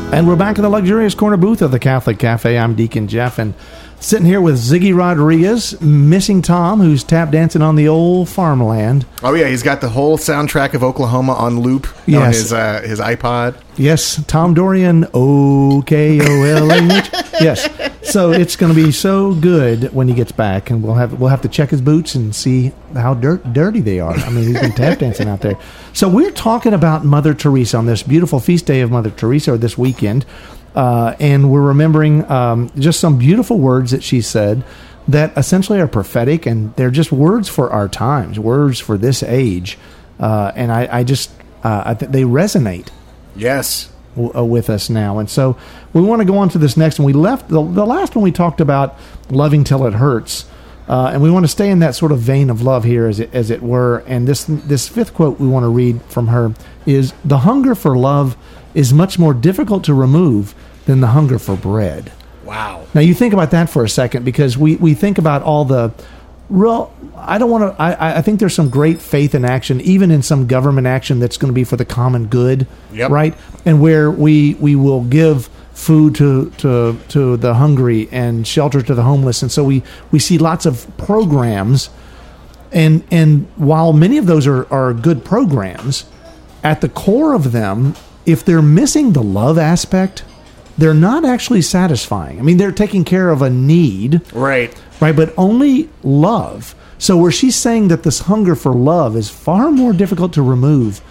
And 0.10 0.26
we're 0.26 0.38
back 0.38 0.58
in 0.58 0.64
the 0.64 0.70
luxurious 0.70 1.14
corner 1.14 1.36
booth 1.38 1.62
of 1.62 1.72
the 1.72 1.80
Catholic 1.80 2.18
Cafe. 2.18 2.58
I'm 2.58 2.76
Deacon 2.76 3.08
Jeff, 3.10 3.38
and 3.38 3.54
sitting 4.00 4.26
here 4.26 4.42
with 4.42 4.56
Ziggy 4.56 4.96
Rodriguez, 4.96 5.80
missing 5.82 6.42
Tom, 6.42 6.80
who's 6.80 7.04
tap 7.04 7.32
dancing 7.32 7.62
on 7.62 7.76
the 7.76 7.88
old 7.88 8.30
farmland. 8.30 9.06
Oh 9.24 9.34
yeah, 9.34 9.48
he's 9.48 9.64
got 9.64 9.82
the 9.82 9.90
whole 9.90 10.18
soundtrack 10.18 10.74
of 10.74 10.84
Oklahoma 10.84 11.34
on 11.34 11.60
loop 11.60 11.88
on 12.08 12.28
his 12.28 12.54
uh, 12.54 12.82
his 12.82 13.00
iPod. 13.00 13.62
Yes, 13.78 14.24
Tom 14.26 14.54
Dorian, 14.54 15.06
O 15.14 15.84
K 15.86 16.20
O 16.22 16.44
L 16.44 16.72
A 16.72 16.98
H. 16.98 17.10
Yes, 17.40 17.70
so 18.02 18.32
it's 18.32 18.56
going 18.56 18.74
to 18.74 18.76
be 18.86 18.92
so 18.92 19.36
good 19.36 19.94
when 19.94 20.08
he 20.08 20.16
gets 20.16 20.32
back, 20.32 20.72
and 20.72 20.82
we'll 20.82 20.96
have 20.96 21.20
we'll 21.20 21.30
have 21.30 21.44
to 21.44 21.48
check 21.48 21.70
his 21.70 21.82
boots 21.82 22.16
and 22.16 22.36
see 22.36 22.72
how 22.96 23.14
dirt, 23.14 23.54
dirty 23.54 23.80
they 23.80 24.00
are. 24.00 24.16
I 24.16 24.30
mean, 24.32 24.46
he's 24.48 24.60
been 24.60 24.72
tap 24.72 24.98
dancing 24.98 25.30
out 25.30 25.42
there. 25.42 25.56
So 25.94 26.10
we're 26.10 26.32
talking 26.32 26.74
about 26.74 27.06
Mother 27.06 27.36
Teresa 27.36 27.78
on 27.78 27.86
this 27.86 28.02
beautiful 28.02 28.40
feast 28.40 28.66
day 28.66 28.82
of 28.82 28.90
Mother 28.90 29.12
Teresa, 29.12 29.54
or 29.54 29.58
this 29.60 29.78
weekend, 29.78 30.26
uh, 30.76 31.16
and 31.20 31.52
we're 31.52 31.62
remembering 31.68 32.30
um, 32.32 32.72
just 32.78 33.00
some 33.00 33.18
beautiful 33.18 33.58
words 33.58 33.92
that 33.92 34.04
she 34.04 34.22
said 34.22 34.64
that 35.08 35.36
essentially 35.38 35.80
are 35.80 35.88
prophetic, 35.88 36.46
and 36.46 36.76
they're 36.76 36.92
just 36.92 37.12
words 37.12 37.48
for 37.50 37.70
our 37.72 37.88
times, 37.88 38.40
words 38.40 38.80
for 38.80 38.98
this 38.98 39.24
age, 39.24 39.78
uh, 40.20 40.52
and 40.56 40.72
I, 40.72 40.88
I 41.00 41.04
just 41.04 41.32
uh, 41.64 41.84
I 41.86 41.94
th- 41.94 42.12
they 42.12 42.24
resonate 42.24 42.90
Yes. 43.36 43.90
w- 44.16 44.34
uh, 44.36 44.44
with 44.44 44.70
us 44.70 44.90
now. 44.90 45.20
And 45.20 45.30
so 45.30 45.58
we 45.94 46.02
want 46.02 46.22
to 46.22 46.26
go 46.26 46.38
on 46.40 46.50
to 46.50 46.58
this 46.58 46.76
next 46.78 47.00
one. 47.00 47.06
We 47.06 47.14
left 47.14 47.48
the, 47.50 47.64
the 47.64 47.86
last 47.86 48.16
one 48.16 48.24
we 48.24 48.32
talked 48.32 48.60
about 48.62 48.98
loving 49.30 49.64
till 49.64 49.86
it 49.88 49.94
hurts. 49.94 50.46
Uh, 50.88 51.10
and 51.14 51.22
we 51.22 51.30
want 51.30 51.44
to 51.44 51.50
stay 51.50 51.70
in 51.70 51.80
that 51.80 51.96
sort 51.96 52.12
of 52.12 52.20
vein 52.20 52.50
of 52.50 52.62
love 52.62 52.84
here, 52.86 53.08
as 53.08 53.20
it, 53.20 53.30
as 53.34 53.50
it 53.52 53.62
were. 53.62 54.04
And 54.08 54.28
this 54.28 54.46
this 54.48 54.88
fifth 54.88 55.14
quote 55.14 55.40
we 55.40 55.48
want 55.48 55.64
to 55.64 55.70
read 55.70 56.02
from 56.04 56.28
her 56.28 56.54
is: 56.86 57.14
"The 57.26 57.40
hunger 57.40 57.76
for 57.76 57.98
love 57.98 58.38
is 58.74 58.94
much 58.94 59.20
more 59.20 59.34
difficult 59.34 59.84
to 59.86 59.94
remove 59.94 60.56
than 60.86 61.02
the 61.02 61.08
hunger 61.08 61.40
for 61.40 61.56
bread." 61.58 62.12
Wow. 62.46 62.86
Now 62.94 63.02
you 63.02 63.14
think 63.14 63.34
about 63.34 63.52
that 63.52 63.70
for 63.70 63.84
a 63.84 63.90
second, 63.90 64.24
because 64.24 64.58
we, 64.58 64.78
we 64.78 64.94
think 64.94 65.18
about 65.18 65.44
all 65.44 65.66
the 65.66 65.92
real. 66.50 66.94
I 67.18 67.38
don't 67.38 67.50
want 67.52 67.76
to. 67.76 67.82
I, 67.82 68.20
I 68.20 68.22
think 68.22 68.40
there's 68.40 68.56
some 68.56 68.70
great 68.70 69.02
faith 69.02 69.36
in 69.36 69.44
action, 69.44 69.82
even 69.82 70.10
in 70.12 70.22
some 70.22 70.48
government 70.48 70.88
action 70.88 71.20
that's 71.20 71.36
going 71.36 71.50
to 71.50 71.54
be 71.54 71.66
for 71.66 71.76
the 71.76 71.84
common 71.84 72.28
good, 72.28 72.66
Yep. 72.94 73.12
right? 73.12 73.36
And 73.66 73.82
where 73.82 74.10
we 74.10 74.54
we 74.54 74.78
will 74.78 75.04
give 75.04 75.50
food 75.78 76.16
to 76.16 76.50
to 76.58 76.98
to 77.10 77.38
the 77.38 77.54
hungry 77.54 78.10
and 78.12 78.48
shelter 78.48 78.82
to 78.82 78.96
the 78.96 79.04
homeless, 79.04 79.42
and 79.44 79.52
so 79.52 79.64
we 79.64 79.84
we 80.12 80.18
see 80.20 80.38
lots 80.38 80.66
of 80.66 80.88
programs, 80.98 81.90
and 82.72 83.04
and 83.12 83.48
while 83.56 83.94
many 83.94 84.18
of 84.18 84.26
those 84.26 84.48
are 84.48 84.66
are 84.74 84.94
good 84.94 85.24
programs, 85.24 86.06
at 86.64 86.82
the 86.82 86.90
core 86.90 87.34
of 87.34 87.52
them, 87.52 87.96
if 88.26 88.44
they're 88.44 88.62
missing 88.62 89.14
the 89.14 89.22
love 89.24 89.58
aspect, 89.60 90.24
they're 90.78 90.94
not 90.96 91.24
actually 91.24 91.62
satisfying. 91.62 92.40
I 92.40 92.42
mean, 92.42 92.58
they're 92.58 92.72
taking 92.72 93.04
care 93.04 93.30
of 93.30 93.42
a 93.44 93.50
need, 93.50 94.22
Right. 94.34 94.74
right? 95.00 95.16
But 95.16 95.34
only 95.38 95.90
love. 96.04 96.74
So, 96.98 97.16
where 97.18 97.32
she's 97.32 97.56
saying 97.56 97.90
that 97.90 98.02
this 98.02 98.22
hunger 98.22 98.56
for 98.56 98.74
love 98.74 99.16
is 99.16 99.30
far 99.30 99.70
more 99.72 99.94
difficult 99.94 100.34
to 100.34 100.42
remove 100.42 101.02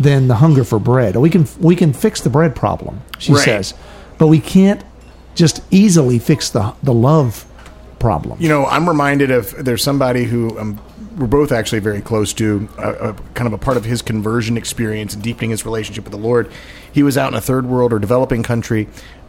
than 0.00 0.28
the 0.28 0.36
hunger 0.36 0.64
for 0.64 0.78
bread. 0.78 1.16
We 1.16 1.28
can 1.28 1.46
we 1.60 1.76
can 1.76 1.92
fix 1.92 2.20
the 2.22 2.30
bread 2.30 2.54
problem, 2.54 3.02
she 3.18 3.32
Right. 3.34 3.44
says, 3.44 3.74
but 4.18 4.26
we 4.26 4.40
can't 4.40 4.82
just 5.34 5.62
easily 5.70 6.18
fix 6.18 6.50
the 6.50 6.74
the 6.82 6.92
love 6.92 7.44
problem. 7.98 8.40
You 8.40 8.48
know, 8.48 8.66
I'm 8.66 8.88
reminded 8.88 9.30
of 9.30 9.64
there's 9.64 9.82
somebody 9.82 10.24
who 10.24 10.58
um, 10.58 10.80
we're 11.16 11.26
both 11.26 11.50
actually 11.52 11.80
very 11.80 12.00
close 12.00 12.32
to, 12.34 12.68
kind 12.76 13.46
of 13.46 13.52
a 13.52 13.58
part 13.58 13.76
of 13.76 13.84
his 13.84 14.02
conversion 14.02 14.56
experience 14.56 15.14
and 15.14 15.22
deepening 15.22 15.50
his 15.50 15.64
relationship 15.64 16.04
with 16.04 16.12
the 16.12 16.18
Lord. 16.18 16.50
He 16.92 17.02
was 17.02 17.18
out 17.18 17.32
in 17.32 17.36
a 17.36 17.40
third 17.40 17.66
world 17.66 17.92
or 17.92 17.98
developing 17.98 18.44
country, 18.44 18.88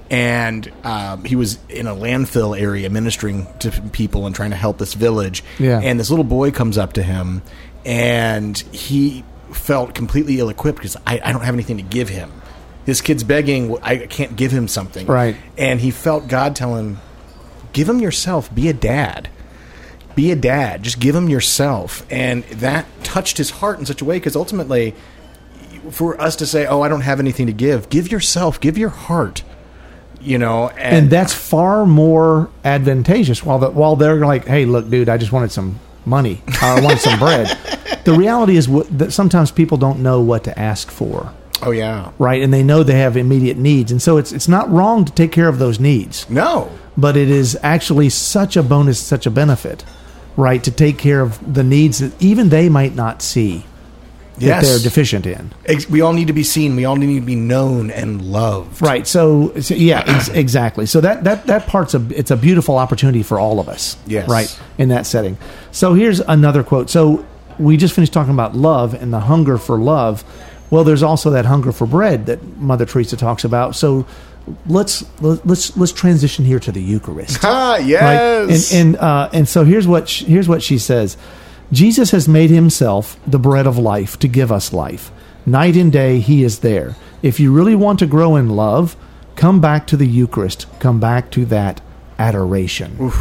and 0.10 0.72
um, 0.84 1.24
he 1.26 1.36
was 1.36 1.58
in 1.68 1.88
a 1.88 1.96
landfill 1.96 2.60
area 2.60 2.90
ministering 2.90 3.48
to 3.60 3.72
people 3.92 4.28
and 4.28 4.36
trying 4.36 4.52
to 4.52 4.56
help 4.56 4.78
this 4.78 4.94
village. 4.94 5.44
Yeah. 5.58 5.80
And 5.80 6.00
this 6.00 6.10
little 6.10 6.26
boy 6.26 6.52
comes 6.52 6.78
up 6.78 6.94
to 6.94 7.04
him, 7.04 7.42
and 7.86 8.58
he 8.72 9.24
felt 9.52 9.96
completely 9.96 10.40
ill-equipped 10.40 10.78
because 10.78 10.96
I, 11.08 11.20
I 11.24 11.32
don't 11.32 11.42
have 11.42 11.56
anything 11.56 11.78
to 11.78 11.84
give 11.84 12.10
him. 12.10 12.32
This 12.90 13.02
kid's 13.02 13.24
begging. 13.24 13.78
I 13.82 14.08
can't 14.08 14.36
give 14.36 14.52
him 14.52 14.68
something. 14.68 15.06
Right. 15.06 15.36
And 15.58 15.80
he 15.80 15.92
felt 15.92 16.28
God 16.28 16.56
tell 16.56 16.76
him, 16.76 17.00
give 17.72 17.88
him 17.88 18.00
yourself 18.00 18.54
be 18.54 18.68
a 18.68 18.74
dad 18.74 19.30
be 20.16 20.32
a 20.32 20.36
dad 20.36 20.82
just 20.82 21.00
give 21.00 21.16
him 21.16 21.30
yourself 21.30 22.04
and 22.10 22.44
that 22.46 22.86
touched 23.04 23.38
his 23.38 23.52
heart 23.52 23.78
in 23.80 23.86
such 23.86 24.02
a 24.02 24.06
way 24.06 24.18
because 24.18 24.36
ultimately 24.36 24.94
for 25.92 26.20
us 26.20 26.36
to 26.36 26.48
say 26.48 26.66
oh 26.66 26.82
i 26.82 26.90
don't 26.90 27.02
have 27.02 27.20
anything 27.20 27.46
to 27.46 27.54
give 27.54 27.88
give 27.90 28.12
yourself 28.12 28.60
give 28.60 28.76
your 28.76 28.90
heart 28.90 29.44
you 30.22 30.38
know 30.38 30.70
and, 30.70 30.96
and 30.96 31.10
that's 31.10 31.34
far 31.34 31.86
more 31.86 32.50
advantageous. 32.64 33.44
While 33.44 33.60
the, 33.60 33.70
while 33.70 33.96
they're 33.96 34.26
like, 34.26 34.46
"Hey, 34.46 34.66
look, 34.66 34.90
dude, 34.90 35.10
I 35.10 35.18
just 35.18 35.32
wanted 35.32 35.52
some 35.52 35.80
money. 36.06 36.42
I 36.62 36.80
wanted 36.82 37.00
some 37.00 37.20
bread." 37.20 37.58
The 38.06 38.14
reality 38.14 38.56
is 38.56 38.68
what, 38.68 38.98
that 38.98 39.12
sometimes 39.12 39.52
people 39.52 39.78
don't 39.78 40.00
know 40.00 40.22
what 40.22 40.46
to 40.46 40.58
ask 40.58 40.90
for, 40.90 41.32
oh 41.64 41.72
yeah 41.72 42.12
right? 42.20 42.42
And 42.42 42.54
they 42.54 42.64
know 42.64 42.84
they 42.84 43.00
have 43.00 43.18
immediate 43.18 43.58
needs, 43.58 43.92
and 43.92 44.02
so 44.02 44.18
it's 44.18 44.32
it's 44.32 44.48
not 44.48 44.70
wrong 44.72 45.06
to 45.06 45.12
take 45.12 45.32
care 45.32 45.48
of 45.48 45.60
those 45.60 45.80
needs, 45.80 46.30
no 46.30 46.72
but 46.98 47.16
it 47.16 47.30
is 47.30 47.58
actually 47.64 48.10
such 48.10 48.58
a 48.58 48.64
bonus, 48.64 49.00
such 49.00 49.26
a 49.26 49.32
benefit, 49.32 49.86
right, 50.36 50.64
to 50.64 50.72
take 50.72 50.98
care 50.98 51.22
of 51.22 51.54
the 51.54 51.64
needs 51.64 52.00
that 52.00 52.22
even 52.22 52.50
they 52.50 52.68
might 52.68 52.94
not 52.94 53.22
see 53.22 53.66
that 54.40 54.64
they're 54.64 54.80
deficient 54.80 55.26
in. 55.26 55.52
We 55.90 56.02
all 56.02 56.14
need 56.14 56.28
to 56.28 56.34
be 56.34 56.44
seen 56.44 56.76
we 56.76 56.86
all 56.86 56.96
need 56.96 57.20
to 57.20 57.26
be 57.26 57.36
known 57.36 57.92
and 57.92 58.22
loved 58.22 58.82
Right. 58.82 59.06
So, 59.06 59.54
so 59.60 59.76
yeah, 59.76 60.04
ex- 60.08 60.30
exactly. 60.34 60.86
So 60.86 61.02
that 61.02 61.24
that 61.26 61.46
that 61.48 61.68
part's 61.68 61.94
a 61.94 62.06
it's 62.18 62.32
a 62.32 62.38
beautiful 62.38 62.78
opportunity 62.78 63.24
for 63.24 63.40
all 63.40 63.60
of 63.60 63.68
us. 63.68 63.98
Yes. 64.08 64.30
Right 64.30 64.60
in 64.78 64.90
that 64.90 65.06
setting. 65.06 65.38
So 65.72 65.94
here's 65.94 66.20
another 66.22 66.64
quote. 66.64 66.90
So 66.90 67.26
we 67.58 67.76
just 67.76 67.94
finished 67.94 68.14
talking 68.14 68.34
about 68.34 68.56
love 68.56 68.94
and 68.94 69.14
the 69.14 69.20
hunger 69.20 69.58
for 69.58 69.78
love. 69.78 70.24
Well, 70.70 70.84
there's 70.84 71.04
also 71.04 71.32
that 71.32 71.46
hunger 71.46 71.72
for 71.72 71.88
bread 71.88 72.28
that 72.28 72.58
Mother 72.58 72.86
Teresa 72.86 73.18
talks 73.18 73.44
about. 73.44 73.76
So 73.76 74.06
let's 74.68 75.04
let's 75.22 75.76
let's 75.78 75.92
transition 75.92 76.46
here 76.46 76.60
to 76.60 76.72
the 76.72 76.82
Eucharist. 76.82 77.40
ah 77.44 77.74
Right? 77.74 77.86
yes 77.86 78.72
And 78.74 78.88
and 78.96 78.98
uh, 78.98 79.30
and 79.34 79.48
so 79.48 79.64
here's 79.64 79.88
what 79.88 80.10
she, 80.10 80.26
here's 80.26 80.48
what 80.48 80.62
she 80.64 80.78
says. 80.78 81.18
Jesus 81.72 82.12
has 82.12 82.28
made 82.28 82.50
himself 82.50 83.20
the 83.28 83.40
bread 83.40 83.68
of 83.68 83.78
life 83.78 84.18
to 84.20 84.28
give 84.28 84.52
us 84.52 84.74
life. 84.74 85.12
Night 85.46 85.76
and 85.76 85.92
day 85.92 86.20
he 86.20 86.44
is 86.44 86.60
there. 86.60 86.96
If 87.22 87.40
you 87.40 87.54
really 87.54 87.76
want 87.76 88.00
to 88.00 88.08
grow 88.08 88.36
in 88.36 88.50
love, 88.50 88.96
come 89.36 89.62
back 89.62 89.86
to 89.88 89.98
the 89.98 90.08
Eucharist. 90.08 90.66
Come 90.80 91.00
back 91.00 91.32
to 91.32 91.46
that 91.46 91.82
adoration. 92.18 93.12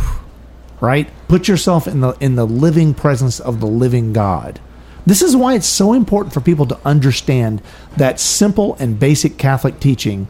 Right? 0.80 1.08
Put 1.28 1.48
yourself 1.48 1.86
in 1.86 2.00
the 2.00 2.12
in 2.20 2.36
the 2.36 2.46
living 2.46 2.94
presence 2.94 3.40
of 3.40 3.60
the 3.60 3.66
living 3.66 4.12
God. 4.12 4.60
This 5.08 5.22
is 5.22 5.34
why 5.34 5.54
it's 5.54 5.66
so 5.66 5.94
important 5.94 6.34
for 6.34 6.42
people 6.42 6.66
to 6.66 6.78
understand 6.84 7.62
that 7.96 8.20
simple 8.20 8.76
and 8.78 9.00
basic 9.00 9.38
Catholic 9.38 9.80
teaching 9.80 10.28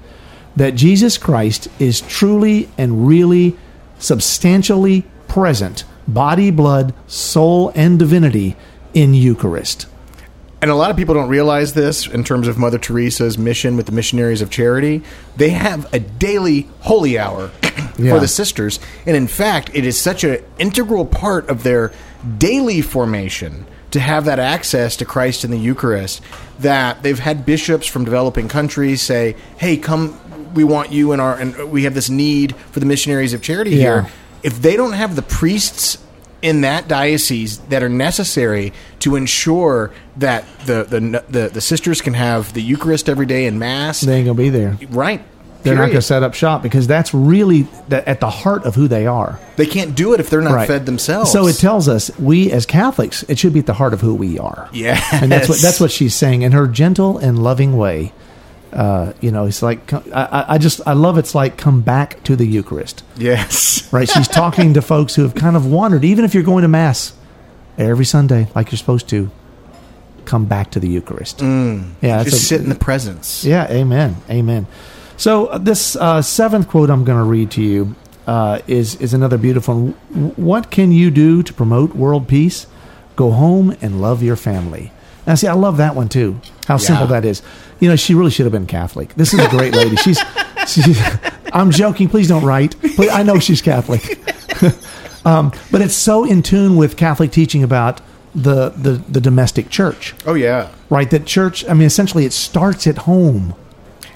that 0.55 0.77
Jesus 0.77 1.19
Christ 1.19 1.67
is 1.81 2.01
truly 2.01 2.69
and 2.79 3.09
really 3.09 3.57
substantially 3.99 5.05
present, 5.27 5.85
body, 6.07 6.53
blood, 6.53 6.95
soul, 7.09 7.73
and 7.75 7.99
divinity 7.99 8.55
in 8.95 9.15
Eucharist. 9.15 9.89
And 10.63 10.71
a 10.71 10.77
lot 10.77 10.93
of 10.93 10.97
people 10.97 11.13
don't 11.15 11.29
realize 11.29 11.75
this 11.75 12.07
in 12.07 12.23
terms 12.23 12.47
of 12.47 12.57
Mother 12.57 12.79
Teresa's 12.79 13.37
mission 13.37 13.77
with 13.77 13.87
the 13.87 13.93
Missionaries 13.93 14.41
of 14.41 14.49
Charity. 14.49 15.03
They 15.35 15.51
have 15.51 15.93
a 15.93 15.99
daily 15.99 16.69
holy 16.83 17.19
hour 17.19 17.51
Yeah. 17.99 18.15
for 18.15 18.21
the 18.21 18.29
sisters, 18.29 18.79
and 19.07 19.17
in 19.17 19.27
fact, 19.27 19.73
it 19.75 19.85
is 19.85 20.01
such 20.01 20.23
an 20.23 20.39
integral 20.61 21.05
part 21.05 21.49
of 21.49 21.65
their 21.65 21.93
daily 22.39 22.81
formation 22.81 23.67
to 23.93 24.01
have 24.01 24.25
that 24.27 24.39
access 24.39 24.97
to 24.97 25.05
Christ 25.05 25.45
in 25.45 25.51
the 25.51 25.59
Eucharist 25.59 26.21
that 26.61 27.03
they've 27.03 27.19
had 27.19 27.47
bishops 27.47 27.87
from 27.87 28.05
developing 28.05 28.49
countries 28.49 29.01
say, 29.03 29.35
"Hey, 29.59 29.77
come, 29.77 30.19
we 30.55 30.65
want 30.65 30.93
you 30.93 31.13
in 31.13 31.21
our, 31.21 31.35
and 31.35 31.71
we 31.71 31.85
have 31.85 31.95
this 31.95 32.11
need 32.11 32.55
for 32.71 32.81
the 32.81 32.87
Missionaries 32.87 33.33
of 33.33 33.41
Charity 33.43 33.71
Yeah. 33.71 33.77
here." 33.77 34.07
If 34.43 34.61
they 34.63 34.77
don't 34.77 34.93
have 34.93 35.17
the 35.17 35.23
priests 35.23 35.99
in 36.43 36.61
that 36.61 36.87
diocese 36.87 37.59
that 37.69 37.83
are 37.83 37.89
necessary 37.89 38.73
to 39.01 39.17
ensure 39.17 39.91
that 40.17 40.45
the 40.67 40.85
the 40.85 41.23
the, 41.29 41.49
the 41.49 41.61
sisters 41.61 42.01
can 42.01 42.15
have 42.15 42.53
the 42.53 42.63
Eucharist 42.63 43.09
every 43.09 43.27
day 43.27 43.47
in 43.47 43.59
Mass. 43.59 44.03
They 44.03 44.17
ain't 44.19 44.27
gonna 44.27 44.37
be 44.37 44.49
there. 44.51 44.79
right. 44.91 45.23
They're 45.63 45.75
not 45.75 45.89
gonna 45.89 46.01
set 46.03 46.23
up 46.23 46.35
shop 46.35 46.63
because 46.63 46.87
that's 46.87 47.13
really 47.13 47.67
the, 47.89 48.09
at 48.09 48.21
the 48.21 48.31
heart 48.31 48.65
of 48.65 48.75
who 48.75 48.89
they 48.89 49.07
are. 49.07 49.39
They 49.57 49.67
can't 49.67 49.95
do 49.95 50.15
it 50.15 50.21
if 50.21 50.31
they're 50.31 50.41
not 50.41 50.55
Right. 50.55 50.69
fed 50.69 50.87
themselves. 50.87 51.31
So 51.33 51.47
it 51.47 51.55
tells 51.55 51.89
us 51.89 52.11
we 52.19 52.51
as 52.53 52.65
Catholics, 52.65 53.25
it 53.25 53.39
should 53.39 53.53
be 53.53 53.59
at 53.61 53.67
the 53.67 53.75
heart 53.75 53.93
of 53.93 54.01
who 54.01 54.15
we 54.15 54.39
are. 54.39 54.69
Yes. 54.73 55.05
and 55.13 55.31
that's 55.31 55.49
what 55.49 55.59
that's 55.61 55.81
what 55.81 55.91
she's 55.91 56.15
saying 56.15 56.43
in 56.43 56.53
her 56.53 56.67
gentle 56.69 57.19
and 57.19 57.43
loving 57.43 57.77
way. 57.77 58.13
Uh, 58.73 59.13
you 59.21 59.31
know, 59.31 59.47
it's 59.47 59.63
like 59.63 59.93
I, 59.93 60.01
I- 60.13 60.55
I 60.55 60.59
just 60.59 60.81
I 60.87 60.93
love 60.93 61.19
it's 61.19 61.35
like 61.35 61.57
come 61.57 61.81
back 61.81 62.23
to 62.25 62.37
the 62.37 62.47
Eucharist. 62.47 63.03
yes. 63.17 63.89
Right? 63.93 64.09
She's 64.09 64.29
talking 64.29 64.75
to 64.75 64.83
folks 64.83 65.15
who 65.15 65.23
have 65.23 65.35
kind 65.35 65.57
of 65.57 65.65
wandered, 65.67 66.05
even 66.05 66.25
if 66.27 66.35
you're 66.35 66.43
going 66.43 66.63
to 66.63 66.69
mass 66.69 67.15
every 67.79 68.05
Sunday 68.05 68.49
like 68.55 68.71
you're 68.71 68.77
supposed 68.79 69.09
to. 69.09 69.31
Come 70.25 70.45
back 70.45 70.73
to 70.73 70.81
the 70.81 70.89
Eucharist. 70.89 71.41
Yeah, 71.41 71.85
that's 72.03 72.25
Just 72.31 72.43
a- 72.43 72.47
sit 72.47 72.61
in 72.61 72.69
the 72.69 72.75
presence. 72.75 73.47
yeah, 73.47 73.67
amen, 73.71 74.17
amen. 74.29 74.67
So 75.19 75.47
uh, 75.47 75.59
this 75.59 75.97
uh, 75.97 76.23
seventh 76.23 76.69
quote 76.69 76.91
I'm 76.91 77.05
going 77.05 77.19
to 77.19 77.25
read 77.29 77.51
to 77.53 77.63
you 77.63 77.95
uh, 78.27 78.61
is 78.67 78.95
is 78.97 79.13
another 79.13 79.37
beautiful 79.37 79.75
one. 79.75 79.93
What 80.37 80.71
can 80.71 80.93
you 80.93 81.11
do 81.11 81.43
to 81.43 81.53
promote 81.53 81.95
world 81.95 82.29
peace? 82.29 82.67
Go 83.17 83.33
home 83.33 83.77
and 83.83 84.01
love 84.01 84.23
your 84.23 84.37
family. 84.37 84.93
Now, 85.27 85.35
see, 85.35 85.47
I 85.49 85.53
love 85.55 85.77
that 85.79 85.95
one 85.95 86.09
too. 86.09 86.41
How 86.67 86.77
simple 86.79 87.07
that 87.09 87.25
is. 87.25 87.43
You 87.81 87.89
know, 87.89 87.97
she 87.97 88.15
really 88.15 88.31
should 88.31 88.47
have 88.47 88.53
been 88.53 88.67
Catholic. 88.67 89.13
This 89.15 89.35
is 89.35 89.41
a 89.41 89.49
great 89.49 89.75
lady. 89.75 89.97
She's, 89.97 90.19
she's 90.67 90.99
I'm 91.53 91.71
joking. 91.71 92.09
Please 92.09 92.29
don't 92.29 92.45
write. 92.45 92.79
Please, 92.81 93.11
I 93.11 93.25
know 93.25 93.39
she's 93.39 93.61
Catholic. 93.61 94.03
um, 95.27 95.53
but 95.71 95.83
it's 95.83 95.95
so 95.95 96.25
in 96.25 96.43
tune 96.43 96.77
with 96.77 96.97
Catholic 96.97 97.31
teaching 97.31 97.63
about 97.63 98.01
the, 98.35 98.71
the, 98.71 98.93
the 98.93 99.21
domestic 99.21 99.69
church, 99.69 100.15
Oh 100.25 100.35
yeah. 100.35 100.71
right? 100.91 101.11
That 101.11 101.27
church, 101.27 101.69
I 101.69 101.75
mean, 101.75 101.87
essentially 101.87 102.25
it 102.25 102.33
starts 102.33 102.87
at 102.87 102.99
home. 102.99 103.55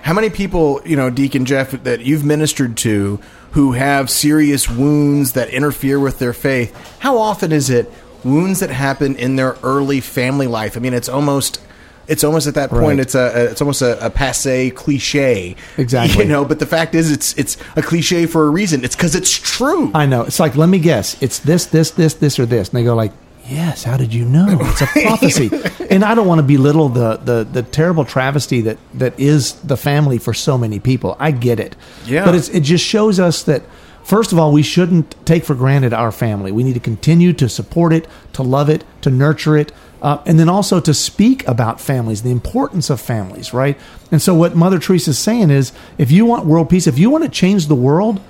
How 0.03 0.12
many 0.12 0.31
people, 0.31 0.81
you 0.85 0.97
know, 0.97 1.11
Deacon 1.11 1.45
Jeff, 1.45 1.71
that 1.71 2.01
you've 2.01 2.25
ministered 2.25 2.77
to 2.79 3.21
who 3.53 3.73
have 3.73 4.11
serious 4.11 4.69
wounds 4.69 5.33
that 5.33 5.49
interfere 5.51 6.01
with 6.01 6.19
their 6.19 6.33
faith? 6.33 6.99
How 6.99 7.19
often 7.19 7.53
is 7.53 7.71
it 7.71 7.91
wounds 8.25 8.61
that 8.61 8.71
happen 8.71 9.15
in 9.17 9.37
their 9.37 9.57
early 9.62 10.01
family 10.01 10.47
life? 10.47 10.77
I 10.77 10.81
mean, 10.81 10.95
it's 10.95 11.09
almost. 11.09 11.61
It's 12.09 12.25
almost 12.25 12.49
at 12.49 12.55
that 12.55 12.69
point. 12.69 12.83
Right. 12.83 12.99
It's 12.99 13.15
a, 13.15 13.51
it's 13.51 13.61
almost 13.61 13.81
a, 13.81 14.05
a 14.05 14.11
passe 14.11 14.71
cliche, 14.73 15.55
Exactly. 15.79 16.25
You 16.25 16.29
know, 16.29 16.45
but 16.45 16.59
the 16.59 16.67
fact 16.67 16.97
is, 16.97 17.12
it's 17.12 17.38
it's 17.38 17.57
a 17.77 17.81
cliche 17.81 18.27
for 18.27 18.45
a 18.45 18.51
reason. 18.51 18.85
It's 18.85 18.97
because 18.97 19.15
it's 19.15 19.31
true. 19.31 19.93
I 19.95 20.07
know. 20.07 20.23
It's 20.23 20.41
like, 20.41 20.57
let 20.57 20.69
me 20.69 20.81
guess. 20.81 21.17
It's 21.23 21.38
this, 21.38 21.67
this, 21.67 21.93
this, 21.93 22.15
this, 22.15 22.41
or 22.41 22.45
this. 22.45 22.71
And 22.71 22.77
they 22.79 22.83
go 22.85 22.97
like, 22.97 23.12
yes, 23.53 23.85
how 23.85 23.97
did 23.97 24.12
you 24.12 24.25
know? 24.25 24.47
It's 24.61 24.81
a 24.81 24.87
prophecy. 25.03 25.51
and 25.91 26.05
I 26.05 26.15
don't 26.15 26.27
want 26.27 26.38
to 26.38 26.43
belittle 26.43 26.88
the, 26.88 27.17
the, 27.17 27.45
the 27.45 27.62
terrible 27.62 28.05
travesty 28.05 28.61
that, 28.62 28.79
that 28.95 29.19
is 29.19 29.55
the 29.61 29.77
family 29.77 30.19
for 30.19 30.35
so 30.35 30.57
many 30.57 30.81
people. 30.81 31.17
I 31.19 31.31
get 31.31 31.61
it. 31.61 31.77
Yeah. 32.05 32.25
But 32.25 32.35
it's, 32.35 32.49
it 32.49 32.61
just 32.61 32.85
shows 32.85 33.21
us 33.21 33.43
that, 33.45 33.62
first 34.05 34.33
of 34.33 34.38
all, 34.38 34.53
we 34.53 34.62
shouldn't 34.62 35.15
take 35.27 35.45
for 35.45 35.55
granted 35.55 35.93
our 35.93 36.12
family. 36.12 36.53
We 36.53 36.65
need 36.65 36.75
to 36.75 36.81
continue 36.81 37.33
to 37.35 37.49
support 37.49 37.93
it, 37.93 38.09
to 38.35 38.43
love 38.43 38.69
it, 38.69 38.85
to 39.03 39.11
nurture 39.11 39.57
it. 39.57 39.73
Uh, 40.01 40.21
and 40.27 40.38
then 40.38 40.49
also 40.49 40.81
to 40.81 40.93
speak 40.93 41.47
about 41.47 41.81
families, 41.81 42.23
the 42.23 42.31
importance 42.33 42.91
of 42.91 43.01
families, 43.01 43.55
right? 43.55 43.79
And 44.11 44.21
so, 44.21 44.35
what 44.35 44.57
Mother 44.57 44.81
Teresa 44.81 45.11
is 45.11 45.19
saying 45.19 45.51
is 45.51 45.73
if 45.97 46.11
you 46.11 46.27
want 46.27 46.45
world 46.45 46.69
peace, 46.69 46.88
if 46.88 46.99
you 46.99 47.09
want 47.09 47.23
to 47.23 47.31
change 47.31 47.69
the 47.69 47.77
world, 47.77 48.21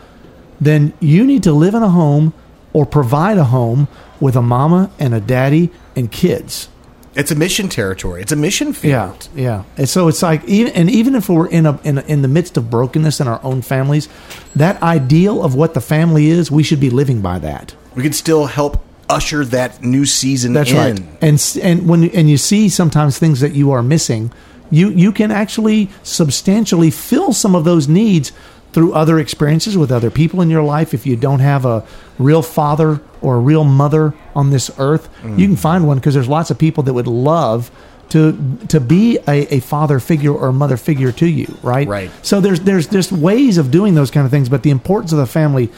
then 0.60 0.92
you 1.00 1.24
need 1.24 1.42
to 1.44 1.52
live 1.52 1.72
in 1.72 1.82
a 1.82 1.88
home 1.88 2.34
or 2.72 2.86
provide 2.86 3.38
a 3.38 3.44
home 3.44 3.88
with 4.20 4.36
a 4.36 4.42
mama 4.42 4.90
and 4.98 5.14
a 5.14 5.20
daddy 5.20 5.70
and 5.96 6.10
kids. 6.10 6.68
It's 7.14 7.30
a 7.30 7.34
mission 7.34 7.68
territory. 7.68 8.22
It's 8.22 8.32
a 8.32 8.36
mission 8.36 8.72
field. 8.72 9.28
Yeah, 9.34 9.42
yeah. 9.42 9.64
And 9.76 9.88
so 9.88 10.08
it's 10.08 10.22
like 10.22 10.44
even 10.44 10.72
and 10.72 10.90
even 10.90 11.14
if 11.14 11.28
we're 11.28 11.48
in 11.48 11.66
a, 11.66 11.78
in 11.84 11.98
a, 11.98 12.02
in 12.02 12.22
the 12.22 12.28
midst 12.28 12.56
of 12.56 12.70
brokenness 12.70 13.20
in 13.20 13.28
our 13.28 13.42
own 13.44 13.60
families, 13.60 14.08
that 14.56 14.82
ideal 14.82 15.44
of 15.44 15.54
what 15.54 15.74
the 15.74 15.80
family 15.80 16.28
is, 16.28 16.50
we 16.50 16.62
should 16.62 16.80
be 16.80 16.88
living 16.88 17.20
by 17.20 17.38
that. 17.40 17.74
We 17.94 18.02
could 18.02 18.14
still 18.14 18.46
help 18.46 18.82
usher 19.10 19.44
that 19.44 19.82
new 19.82 20.06
season 20.06 20.54
That's 20.54 20.70
in. 20.70 20.76
right. 20.76 21.02
And 21.20 21.58
and 21.62 21.88
when 21.88 22.04
and 22.10 22.30
you 22.30 22.38
see 22.38 22.70
sometimes 22.70 23.18
things 23.18 23.40
that 23.40 23.52
you 23.52 23.72
are 23.72 23.82
missing, 23.82 24.32
you 24.70 24.88
you 24.88 25.12
can 25.12 25.30
actually 25.30 25.90
substantially 26.02 26.90
fill 26.90 27.34
some 27.34 27.54
of 27.54 27.64
those 27.64 27.88
needs 27.88 28.32
through 28.72 28.94
other 28.94 29.18
experiences 29.18 29.76
with 29.76 29.92
other 29.92 30.10
people 30.10 30.40
in 30.40 30.50
your 30.50 30.62
life. 30.62 30.94
If 30.94 31.06
you 31.06 31.16
don't 31.16 31.40
have 31.40 31.64
a 31.64 31.84
real 32.18 32.42
father 32.42 33.00
or 33.20 33.36
a 33.36 33.40
real 33.40 33.64
mother 33.64 34.14
on 34.34 34.50
this 34.50 34.70
earth, 34.78 35.08
you 35.36 35.46
can 35.46 35.56
find 35.56 35.86
one 35.86 35.98
because 35.98 36.14
there's 36.14 36.28
lots 36.28 36.50
of 36.50 36.58
people 36.58 36.82
that 36.84 36.92
would 36.94 37.06
love 37.06 37.70
to 38.10 38.36
to 38.68 38.80
be 38.80 39.18
a, 39.26 39.54
a 39.54 39.60
father 39.60 39.98
figure 39.98 40.32
or 40.32 40.48
a 40.48 40.52
mother 40.52 40.76
figure 40.76 41.12
to 41.12 41.26
you, 41.26 41.56
right? 41.62 41.88
Right. 41.88 42.10
So 42.22 42.40
there's 42.40 42.60
there's 42.60 42.86
just 42.86 43.12
ways 43.12 43.58
of 43.58 43.70
doing 43.70 43.94
those 43.94 44.10
kind 44.10 44.24
of 44.24 44.30
things, 44.30 44.48
but 44.48 44.62
the 44.62 44.70
importance 44.70 45.12
of 45.12 45.18
the 45.18 45.26
family 45.26 45.70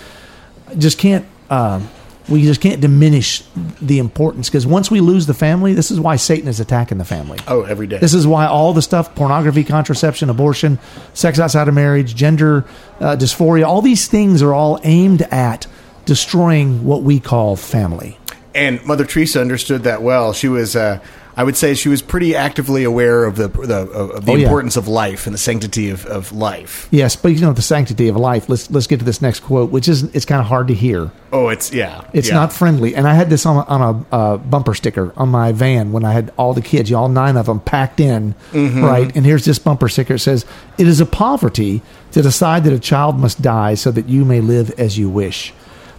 just 0.78 0.98
can't 0.98 1.26
um, 1.50 1.88
we 2.28 2.42
just 2.42 2.60
can't 2.60 2.80
diminish 2.80 3.42
the 3.82 3.98
importance 3.98 4.48
because 4.48 4.66
once 4.66 4.90
we 4.90 5.00
lose 5.00 5.26
the 5.26 5.34
family, 5.34 5.74
this 5.74 5.90
is 5.90 6.00
why 6.00 6.16
Satan 6.16 6.48
is 6.48 6.60
attacking 6.60 6.98
the 6.98 7.04
family. 7.04 7.38
Oh, 7.46 7.62
every 7.62 7.87
day. 7.87 7.98
This 7.98 8.14
is 8.14 8.26
why 8.26 8.46
all 8.46 8.72
the 8.72 8.82
stuff 8.82 9.14
pornography, 9.14 9.64
contraception, 9.64 10.30
abortion, 10.30 10.78
sex 11.12 11.38
outside 11.38 11.68
of 11.68 11.74
marriage, 11.74 12.14
gender 12.14 12.64
uh, 13.00 13.16
dysphoria 13.16 13.64
all 13.66 13.82
these 13.82 14.06
things 14.08 14.42
are 14.42 14.54
all 14.54 14.80
aimed 14.84 15.22
at 15.22 15.66
destroying 16.06 16.84
what 16.84 17.02
we 17.02 17.20
call 17.20 17.56
family. 17.56 18.18
and 18.54 18.84
Mother 18.84 19.04
Teresa 19.04 19.40
understood 19.40 19.82
that 19.82 20.00
well. 20.02 20.32
She 20.32 20.48
was, 20.48 20.76
uh, 20.76 21.00
I 21.36 21.42
would 21.44 21.56
say, 21.56 21.74
she 21.74 21.88
was 21.88 22.00
pretty 22.00 22.36
actively 22.36 22.84
aware 22.84 23.24
of 23.24 23.36
the 23.36 23.48
the, 23.48 23.76
of 23.90 24.24
the 24.24 24.32
Oh, 24.32 24.34
yeah. 24.36 24.44
importance 24.44 24.76
of 24.76 24.86
life 24.86 25.26
and 25.26 25.34
the 25.34 25.38
sanctity 25.38 25.90
of, 25.90 26.06
of 26.06 26.32
life. 26.32 26.86
Yes, 26.90 27.16
but 27.16 27.28
you 27.30 27.40
know 27.40 27.52
the 27.52 27.62
sanctity 27.62 28.08
of 28.08 28.16
life. 28.16 28.48
Let's 28.48 28.70
let's 28.70 28.86
get 28.86 28.98
to 29.00 29.04
this 29.04 29.20
next 29.20 29.40
quote, 29.40 29.70
which 29.70 29.88
is 29.88 30.04
it's 30.14 30.24
kind 30.24 30.40
of 30.40 30.46
hard 30.46 30.68
to 30.68 30.74
hear. 30.74 31.10
Oh, 31.32 31.48
it's 31.48 31.72
yeah, 31.72 32.02
It's 32.12 32.28
yeah. 32.28 32.34
not 32.34 32.52
friendly. 32.52 32.94
And 32.94 33.08
I 33.08 33.14
had 33.14 33.30
this 33.30 33.44
on 33.46 33.56
a, 33.56 33.64
on 33.64 34.06
a 34.12 34.14
uh, 34.14 34.36
bumper 34.36 34.74
sticker 34.74 35.12
on 35.16 35.28
my 35.30 35.50
van 35.50 35.90
when 35.90 36.04
I 36.04 36.12
had 36.12 36.32
all 36.36 36.54
the 36.54 36.62
kids, 36.62 36.92
all 36.92 37.08
nine 37.08 37.36
of 37.36 37.46
them 37.46 37.58
packed 37.58 37.98
in, 37.98 38.34
Mm-hmm. 38.52 38.84
right? 38.84 39.16
And 39.16 39.26
here's 39.26 39.44
this 39.44 39.58
bumper 39.58 39.88
sticker. 39.88 40.14
It 40.14 40.20
says, 40.20 40.46
It 40.78 40.86
is 40.86 41.00
a 41.00 41.06
poverty 41.06 41.82
to 42.12 42.22
decide 42.22 42.62
that 42.64 42.72
a 42.72 42.78
child 42.78 43.18
must 43.18 43.42
die 43.42 43.74
so 43.74 43.90
that 43.90 44.08
you 44.08 44.24
may 44.24 44.40
live 44.40 44.70
as 44.78 44.96
you 44.96 45.10
wish. 45.10 45.52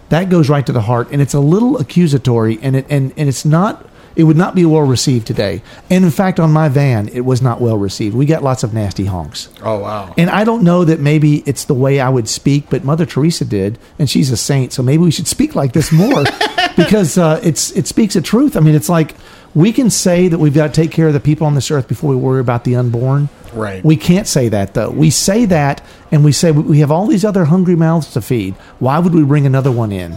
That 0.08 0.30
goes 0.30 0.48
right 0.48 0.64
to 0.64 0.72
the 0.72 0.80
heart. 0.82 1.08
And 1.12 1.20
it's 1.20 1.34
a 1.34 1.40
little 1.40 1.76
accusatory 1.78 2.58
and 2.62 2.76
it, 2.76 2.86
and, 2.88 3.12
and 3.18 3.28
it's 3.28 3.44
not, 3.44 3.86
it 4.16 4.24
would 4.24 4.36
not 4.36 4.54
be 4.54 4.64
well 4.64 4.82
received 4.82 5.26
today. 5.26 5.62
And 5.90 6.04
in 6.04 6.10
fact, 6.10 6.40
on 6.40 6.50
my 6.50 6.68
van, 6.68 7.08
it 7.08 7.20
was 7.20 7.42
not 7.42 7.60
well 7.60 7.76
received. 7.76 8.16
We 8.16 8.24
got 8.26 8.42
lots 8.42 8.64
of 8.64 8.72
nasty 8.72 9.04
honks. 9.04 9.48
Oh 9.62 9.78
wow. 9.80 10.14
And 10.16 10.30
I 10.30 10.44
don't 10.44 10.64
know 10.64 10.84
that 10.84 10.98
maybe 10.98 11.42
it's 11.46 11.66
the 11.66 11.74
way 11.74 12.00
I 12.00 12.08
would 12.08 12.28
speak, 12.28 12.70
but 12.70 12.82
Mother 12.82 13.06
Teresa 13.06 13.44
did, 13.44 13.78
and 13.98 14.08
she's 14.08 14.30
a 14.30 14.36
saint, 14.36 14.72
so 14.72 14.82
maybe 14.82 15.02
we 15.02 15.10
should 15.10 15.28
speak 15.28 15.54
like 15.54 15.72
this 15.74 15.92
more 15.92 16.24
because 16.76 17.18
uh, 17.18 17.40
it's 17.42 17.70
it 17.72 17.86
speaks 17.86 18.16
a 18.16 18.22
truth. 18.22 18.56
I 18.56 18.60
mean, 18.60 18.74
it's 18.74 18.88
like 18.88 19.14
we 19.54 19.72
can 19.72 19.90
say 19.90 20.28
that 20.28 20.38
we've 20.38 20.54
got 20.54 20.68
to 20.68 20.72
take 20.72 20.90
care 20.90 21.08
of 21.08 21.12
the 21.14 21.20
people 21.20 21.46
on 21.46 21.54
this 21.54 21.70
earth 21.70 21.88
before 21.88 22.10
we 22.10 22.16
worry 22.16 22.40
about 22.40 22.64
the 22.64 22.76
unborn. 22.76 23.28
Right. 23.52 23.82
We 23.84 23.96
can't 23.96 24.26
say 24.26 24.48
that 24.48 24.74
though. 24.74 24.90
We 24.90 25.10
say 25.10 25.44
that, 25.46 25.82
and 26.10 26.24
we 26.24 26.32
say 26.32 26.52
we 26.52 26.80
have 26.80 26.90
all 26.90 27.06
these 27.06 27.24
other 27.24 27.44
hungry 27.44 27.76
mouths 27.76 28.12
to 28.14 28.20
feed. 28.20 28.54
Why 28.78 28.98
would 28.98 29.14
we 29.14 29.24
bring 29.24 29.46
another 29.46 29.72
one 29.72 29.92
in? 29.92 30.16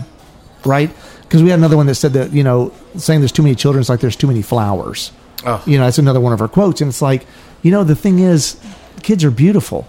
Right? 0.66 0.90
Because 1.30 1.44
we 1.44 1.52
had 1.52 1.60
another 1.60 1.78
one 1.78 1.86
that 1.86 1.94
said 1.94 2.14
that 2.14 2.34
you 2.34 2.44
know 2.44 2.74
saying 2.98 3.22
there's 3.22 3.32
too 3.32 3.44
many 3.44 3.54
children 3.54 3.82
is 3.82 3.88
like 3.88 4.00
there's 4.00 4.16
too 4.16 4.26
many 4.26 4.42
flowers. 4.42 5.12
Oh. 5.46 5.62
You 5.68 5.78
know, 5.78 5.86
that's 5.86 6.00
another 6.00 6.20
one 6.20 6.34
of 6.34 6.40
her 6.40 6.48
quotes, 6.48 6.82
and 6.82 6.90
it's 6.90 7.04
like 7.04 7.28
you 7.62 7.70
know 7.70 7.84
the 7.84 7.96
thing 7.96 8.18
is, 8.18 8.60
kids 9.04 9.24
are 9.24 9.30
beautiful, 9.32 9.88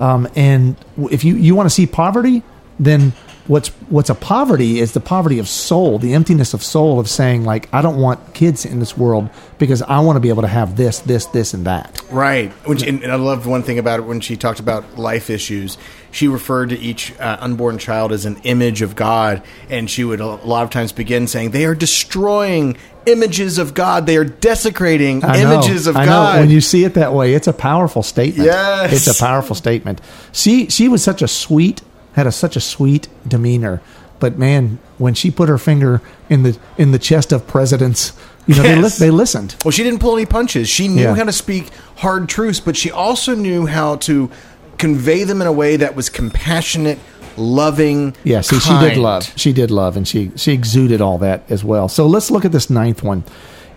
um, 0.00 0.28
and 0.34 0.74
if 1.10 1.22
you 1.22 1.36
you 1.36 1.54
want 1.54 1.66
to 1.66 1.70
see 1.70 1.86
poverty, 1.86 2.42
then 2.80 3.12
what's 3.46 3.68
what's 3.88 4.10
a 4.10 4.14
poverty 4.14 4.78
is 4.78 4.92
the 4.92 5.00
poverty 5.00 5.38
of 5.38 5.48
soul, 5.48 5.98
the 5.98 6.14
emptiness 6.14 6.54
of 6.54 6.62
soul 6.62 7.00
of 7.00 7.08
saying 7.08 7.44
like 7.44 7.72
I 7.72 7.82
don't 7.82 8.00
want 8.00 8.34
kids 8.34 8.64
in 8.64 8.78
this 8.78 8.96
world 8.96 9.30
because 9.58 9.82
I 9.82 10.00
want 10.00 10.16
to 10.16 10.20
be 10.20 10.28
able 10.28 10.42
to 10.42 10.48
have 10.48 10.76
this, 10.76 11.00
this, 11.00 11.26
this, 11.26 11.54
and 11.54 11.66
that. 11.66 12.02
Right. 12.10 12.52
She, 12.78 12.88
and 12.88 13.04
I 13.04 13.14
loved 13.16 13.46
one 13.46 13.62
thing 13.62 13.78
about 13.78 14.00
it 14.00 14.02
when 14.02 14.20
she 14.20 14.36
talked 14.36 14.60
about 14.60 14.98
life 14.98 15.30
issues. 15.30 15.78
She 16.10 16.28
referred 16.28 16.70
to 16.70 16.78
each 16.78 17.18
uh, 17.18 17.38
unborn 17.40 17.78
child 17.78 18.12
as 18.12 18.26
an 18.26 18.38
image 18.44 18.82
of 18.82 18.96
God, 18.96 19.42
and 19.70 19.90
she 19.90 20.04
would 20.04 20.20
a 20.20 20.26
lot 20.26 20.64
of 20.64 20.70
times 20.70 20.92
begin 20.92 21.26
saying, 21.26 21.52
"They 21.52 21.64
are 21.64 21.74
destroying 21.74 22.76
images 23.06 23.58
of 23.58 23.72
God. 23.72 24.06
They 24.06 24.16
are 24.16 24.24
desecrating 24.24 25.24
I 25.24 25.42
know, 25.42 25.54
images 25.54 25.86
of 25.86 25.96
I 25.96 26.04
God." 26.04 26.34
Know. 26.34 26.40
When 26.40 26.50
you 26.50 26.60
see 26.60 26.84
it 26.84 26.94
that 26.94 27.14
way, 27.14 27.34
it's 27.34 27.46
a 27.46 27.52
powerful 27.52 28.02
statement. 28.02 28.46
Yes. 28.46 28.92
it's 28.92 29.18
a 29.18 29.22
powerful 29.22 29.56
statement. 29.56 30.00
She 30.32 30.68
she 30.68 30.88
was 30.88 31.02
such 31.02 31.22
a 31.22 31.28
sweet, 31.28 31.80
had 32.14 32.26
a, 32.26 32.32
such 32.32 32.56
a 32.56 32.60
sweet 32.60 33.08
demeanor, 33.26 33.80
but 34.20 34.38
man, 34.38 34.78
when 34.98 35.14
she 35.14 35.30
put 35.30 35.48
her 35.48 35.58
finger 35.58 36.00
in 36.28 36.42
the 36.44 36.56
in 36.78 36.92
the 36.92 36.98
chest 36.98 37.32
of 37.32 37.46
presidents, 37.46 38.12
you 38.46 38.54
know, 38.54 38.62
they 38.62 38.76
li- 38.76 38.88
they 38.98 39.10
listened. 39.10 39.56
Well, 39.64 39.72
she 39.72 39.82
didn't 39.82 40.00
pull 40.00 40.16
any 40.16 40.26
punches. 40.26 40.68
She 40.68 40.88
knew 40.88 41.02
Yeah. 41.02 41.14
how 41.16 41.24
to 41.24 41.32
speak 41.32 41.70
hard 41.96 42.28
truths, 42.28 42.60
but 42.60 42.76
she 42.76 42.90
also 42.90 43.34
knew 43.34 43.66
how 43.66 43.96
to 43.96 44.30
convey 44.78 45.24
them 45.24 45.40
in 45.40 45.46
a 45.46 45.52
way 45.52 45.76
that 45.76 45.94
was 45.96 46.08
compassionate, 46.08 46.98
loving. 47.36 48.14
Yeah, 48.24 48.40
see, 48.42 48.58
she 48.60 48.78
did 48.78 48.96
love. 48.96 49.32
She 49.36 49.52
did 49.52 49.70
love, 49.70 49.96
and 49.96 50.06
she 50.06 50.30
she 50.36 50.52
exuded 50.52 51.00
all 51.00 51.18
that 51.18 51.42
as 51.48 51.64
well. 51.64 51.88
So 51.88 52.06
let's 52.06 52.30
look 52.30 52.44
at 52.44 52.52
this 52.52 52.70
ninth 52.70 53.02
one. 53.02 53.24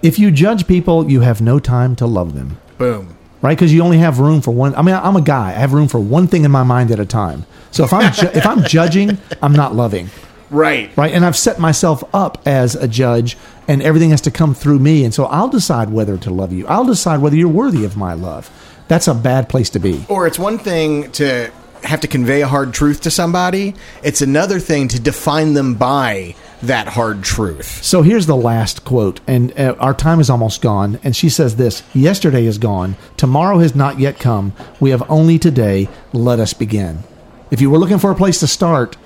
If 0.01 0.19
you 0.19 0.29
judge 0.29 0.67
people, 0.67 1.09
you 1.09 1.21
have 1.21 1.41
no 1.41 1.57
time 1.59 1.95
to 1.95 2.05
love 2.05 2.35
them. 2.35 2.57
Boom. 2.77 3.14
Right? 3.45 3.55
Because 3.57 3.71
you 3.73 3.81
only 3.83 3.99
have 3.99 4.19
room 4.19 4.41
for 4.41 4.51
one. 4.51 4.73
I 4.75 4.81
mean, 4.81 4.95
I'm 4.95 5.15
a 5.15 5.21
guy. 5.21 5.49
I 5.49 5.53
have 5.53 5.73
room 5.73 5.87
for 5.87 5.99
one 5.99 6.27
thing 6.27 6.43
in 6.43 6.51
my 6.51 6.63
mind 6.63 6.91
at 6.91 6.99
a 6.99 7.05
time. 7.05 7.45
So 7.71 7.83
if 7.83 7.93
I'm 7.93 8.11
ju- 8.11 8.29
if 8.33 8.45
I'm 8.45 8.63
judging, 8.67 9.17
I'm 9.41 9.53
not 9.53 9.75
loving, 9.75 10.09
Right. 10.49 10.89
right? 10.97 11.13
And 11.13 11.23
I've 11.25 11.35
set 11.37 11.59
myself 11.59 12.03
up 12.13 12.41
as 12.45 12.75
a 12.75 12.87
judge, 12.87 13.37
and 13.67 13.81
everything 13.81 14.09
has 14.11 14.21
to 14.21 14.31
come 14.31 14.53
through 14.55 14.79
me. 14.79 15.03
And 15.05 15.13
so 15.13 15.25
I'll 15.25 15.49
decide 15.49 15.89
whether 15.91 16.17
to 16.17 16.29
love 16.31 16.51
you. 16.53 16.65
I'll 16.67 16.85
decide 16.85 17.21
whether 17.21 17.35
you're 17.35 17.47
worthy 17.49 17.83
of 17.85 17.95
my 17.97 18.13
love. 18.13 18.49
That's 18.87 19.07
a 19.07 19.13
bad 19.15 19.49
place 19.49 19.69
to 19.71 19.79
be. 19.79 20.05
Or 20.09 20.27
it's 20.27 20.37
one 20.39 20.57
thing 20.59 21.11
to 21.13 21.51
have 21.85 22.01
to 22.01 22.07
convey 22.07 22.41
a 22.41 22.47
hard 22.47 22.73
truth 22.73 23.01
to 23.01 23.11
somebody. 23.11 23.75
It's 24.03 24.21
another 24.21 24.59
thing 24.59 24.87
to 24.89 24.99
define 24.99 25.53
them 25.53 25.75
by 25.75 26.35
that 26.63 26.87
hard 26.87 27.23
truth. 27.23 27.83
So 27.83 28.01
here's 28.01 28.25
the 28.25 28.35
last 28.35 28.83
quote, 28.85 29.19
and 29.27 29.57
uh, 29.59 29.75
our 29.79 29.93
time 29.93 30.19
is 30.19 30.29
almost 30.29 30.61
gone. 30.61 30.99
And 31.03 31.15
she 31.15 31.29
says 31.29 31.55
this 31.55 31.83
Yesterday 31.93 32.45
is 32.45 32.57
gone, 32.57 32.95
tomorrow 33.17 33.59
has 33.59 33.75
not 33.75 33.99
yet 33.99 34.19
come. 34.19 34.53
We 34.79 34.89
have 34.91 35.09
only 35.09 35.39
today. 35.39 35.89
Let 36.13 36.39
us 36.39 36.53
begin. 36.53 36.99
If 37.51 37.61
you 37.61 37.69
were 37.69 37.77
looking 37.77 37.99
for 37.99 38.11
a 38.11 38.15
place 38.15 38.39
to 38.39 38.47
start, 38.47 38.97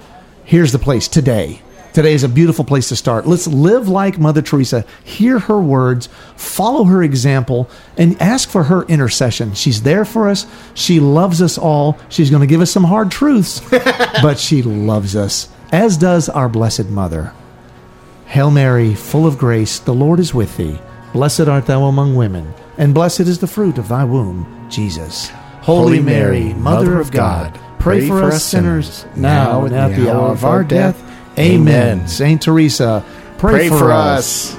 here's 0.46 0.72
the 0.72 0.80
place 0.80 1.08
today. 1.08 1.62
Today 2.00 2.14
is 2.14 2.24
a 2.24 2.30
beautiful 2.30 2.64
place 2.64 2.88
to 2.88 2.96
start. 2.96 3.28
Let's 3.28 3.46
live 3.46 3.90
like 3.90 4.18
Mother 4.18 4.42
Teresa, 4.42 4.86
hear 5.04 5.38
her 5.38 5.60
words, 5.60 6.08
follow 6.38 6.86
her 6.86 7.04
example, 7.04 7.70
and 7.98 8.16
ask 8.22 8.48
for 8.48 8.64
her 8.64 8.84
intercession. 8.84 9.54
She's 9.54 9.82
there 9.82 10.06
for 10.06 10.30
us. 10.30 10.48
She 10.76 11.02
loves 11.02 11.42
us 11.42 11.58
all. 11.58 12.00
She's 12.08 12.30
going 12.30 12.40
to 12.40 12.48
give 12.48 12.62
us 12.62 12.72
some 12.72 12.86
hard 12.86 13.12
truths, 13.12 13.60
but 13.70 14.40
she 14.40 14.64
loves 14.64 15.18
us, 15.18 15.50
as 15.74 15.98
does 15.98 16.30
our 16.30 16.48
Blessed 16.48 16.86
Mother. 16.86 17.34
Hail 18.28 18.50
Mary, 18.50 18.96
full 18.96 19.28
of 19.28 19.38
grace, 19.38 19.80
the 19.80 19.94
Lord 19.94 20.22
is 20.22 20.34
with 20.34 20.56
thee. 20.56 20.80
Blessed 21.12 21.50
art 21.50 21.66
thou 21.66 21.84
among 21.84 22.16
women, 22.16 22.54
and 22.78 22.94
blessed 22.94 23.28
is 23.28 23.40
the 23.40 23.46
fruit 23.46 23.78
of 23.78 23.90
thy 23.90 24.06
womb, 24.06 24.70
Jesus. 24.70 25.32
Holy, 25.64 26.00
Mary, 26.00 26.54
Mother 26.54 26.98
of 26.98 27.12
God, 27.12 27.60
pray 27.78 28.08
for 28.08 28.24
us 28.24 28.46
sinners, 28.46 29.06
now 29.18 29.66
and 29.66 29.76
at 29.76 29.98
the 29.98 30.10
hour 30.10 30.30
of 30.30 30.46
our 30.46 30.64
death. 30.64 31.09
Amen. 31.40 32.08
Saint 32.08 32.42
Teresa, 32.42 33.04
pray, 33.38 33.70
Pray 33.70 33.70
for 33.70 33.92
us. 33.92 34.56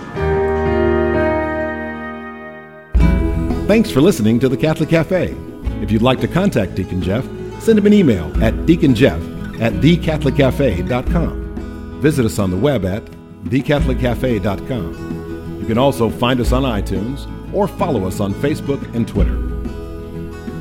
Thanks 3.67 3.91
for 3.91 4.01
listening 4.01 4.41
to 4.41 4.49
the 4.49 4.57
Catholic 4.57 4.89
Cafe. 4.89 5.37
If 5.83 5.93
you'd 5.93 6.03
like 6.03 6.21
to 6.21 6.29
contact 6.29 6.75
Deacon 6.75 7.01
Jeff, 7.01 7.25
send 7.61 7.79
him 7.79 7.87
an 7.87 7.93
email 7.93 8.27
at 8.43 8.55
deaconjeff 8.67 9.61
at 9.61 9.73
thecatholiccafe.com. 9.75 12.01
Visit 12.01 12.27
us 12.27 12.39
on 12.39 12.51
the 12.51 12.57
web 12.57 12.85
at 12.85 13.05
thecatholiccafe.com. 13.45 15.61
You 15.61 15.67
can 15.67 15.79
also 15.79 16.11
find 16.11 16.41
us 16.41 16.53
on 16.53 16.63
iTunes 16.63 17.29
or 17.55 17.69
follow 17.69 18.07
us 18.07 18.21
on 18.21 18.35
Facebook 18.35 18.95
and 18.95 19.07
Twitter. 19.07 19.37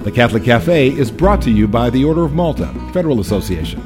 The 0.03 0.11
Catholic 0.11 0.43
Cafe 0.43 0.89
is 0.89 1.09
brought 1.11 1.41
to 1.43 1.51
you 1.51 1.67
by 1.67 1.89
the 1.89 2.03
Order 2.05 2.25
of 2.25 2.33
Malta 2.33 2.67
Federal 2.93 3.21
Association. 3.21 3.81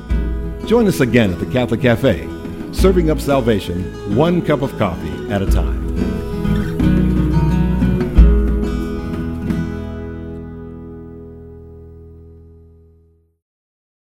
Join 0.66 0.88
us 0.88 1.02
again 1.02 1.34
at 1.34 1.40
the 1.40 1.46
Catholic 1.46 1.82
Cafe, 1.82 2.26
serving 2.72 3.10
up 3.10 3.20
salvation 3.20 4.16
one 4.16 4.42
cup 4.42 4.62
of 4.62 4.76
coffee 4.78 5.30
at 5.30 5.42
a 5.42 5.46
time. 5.46 5.83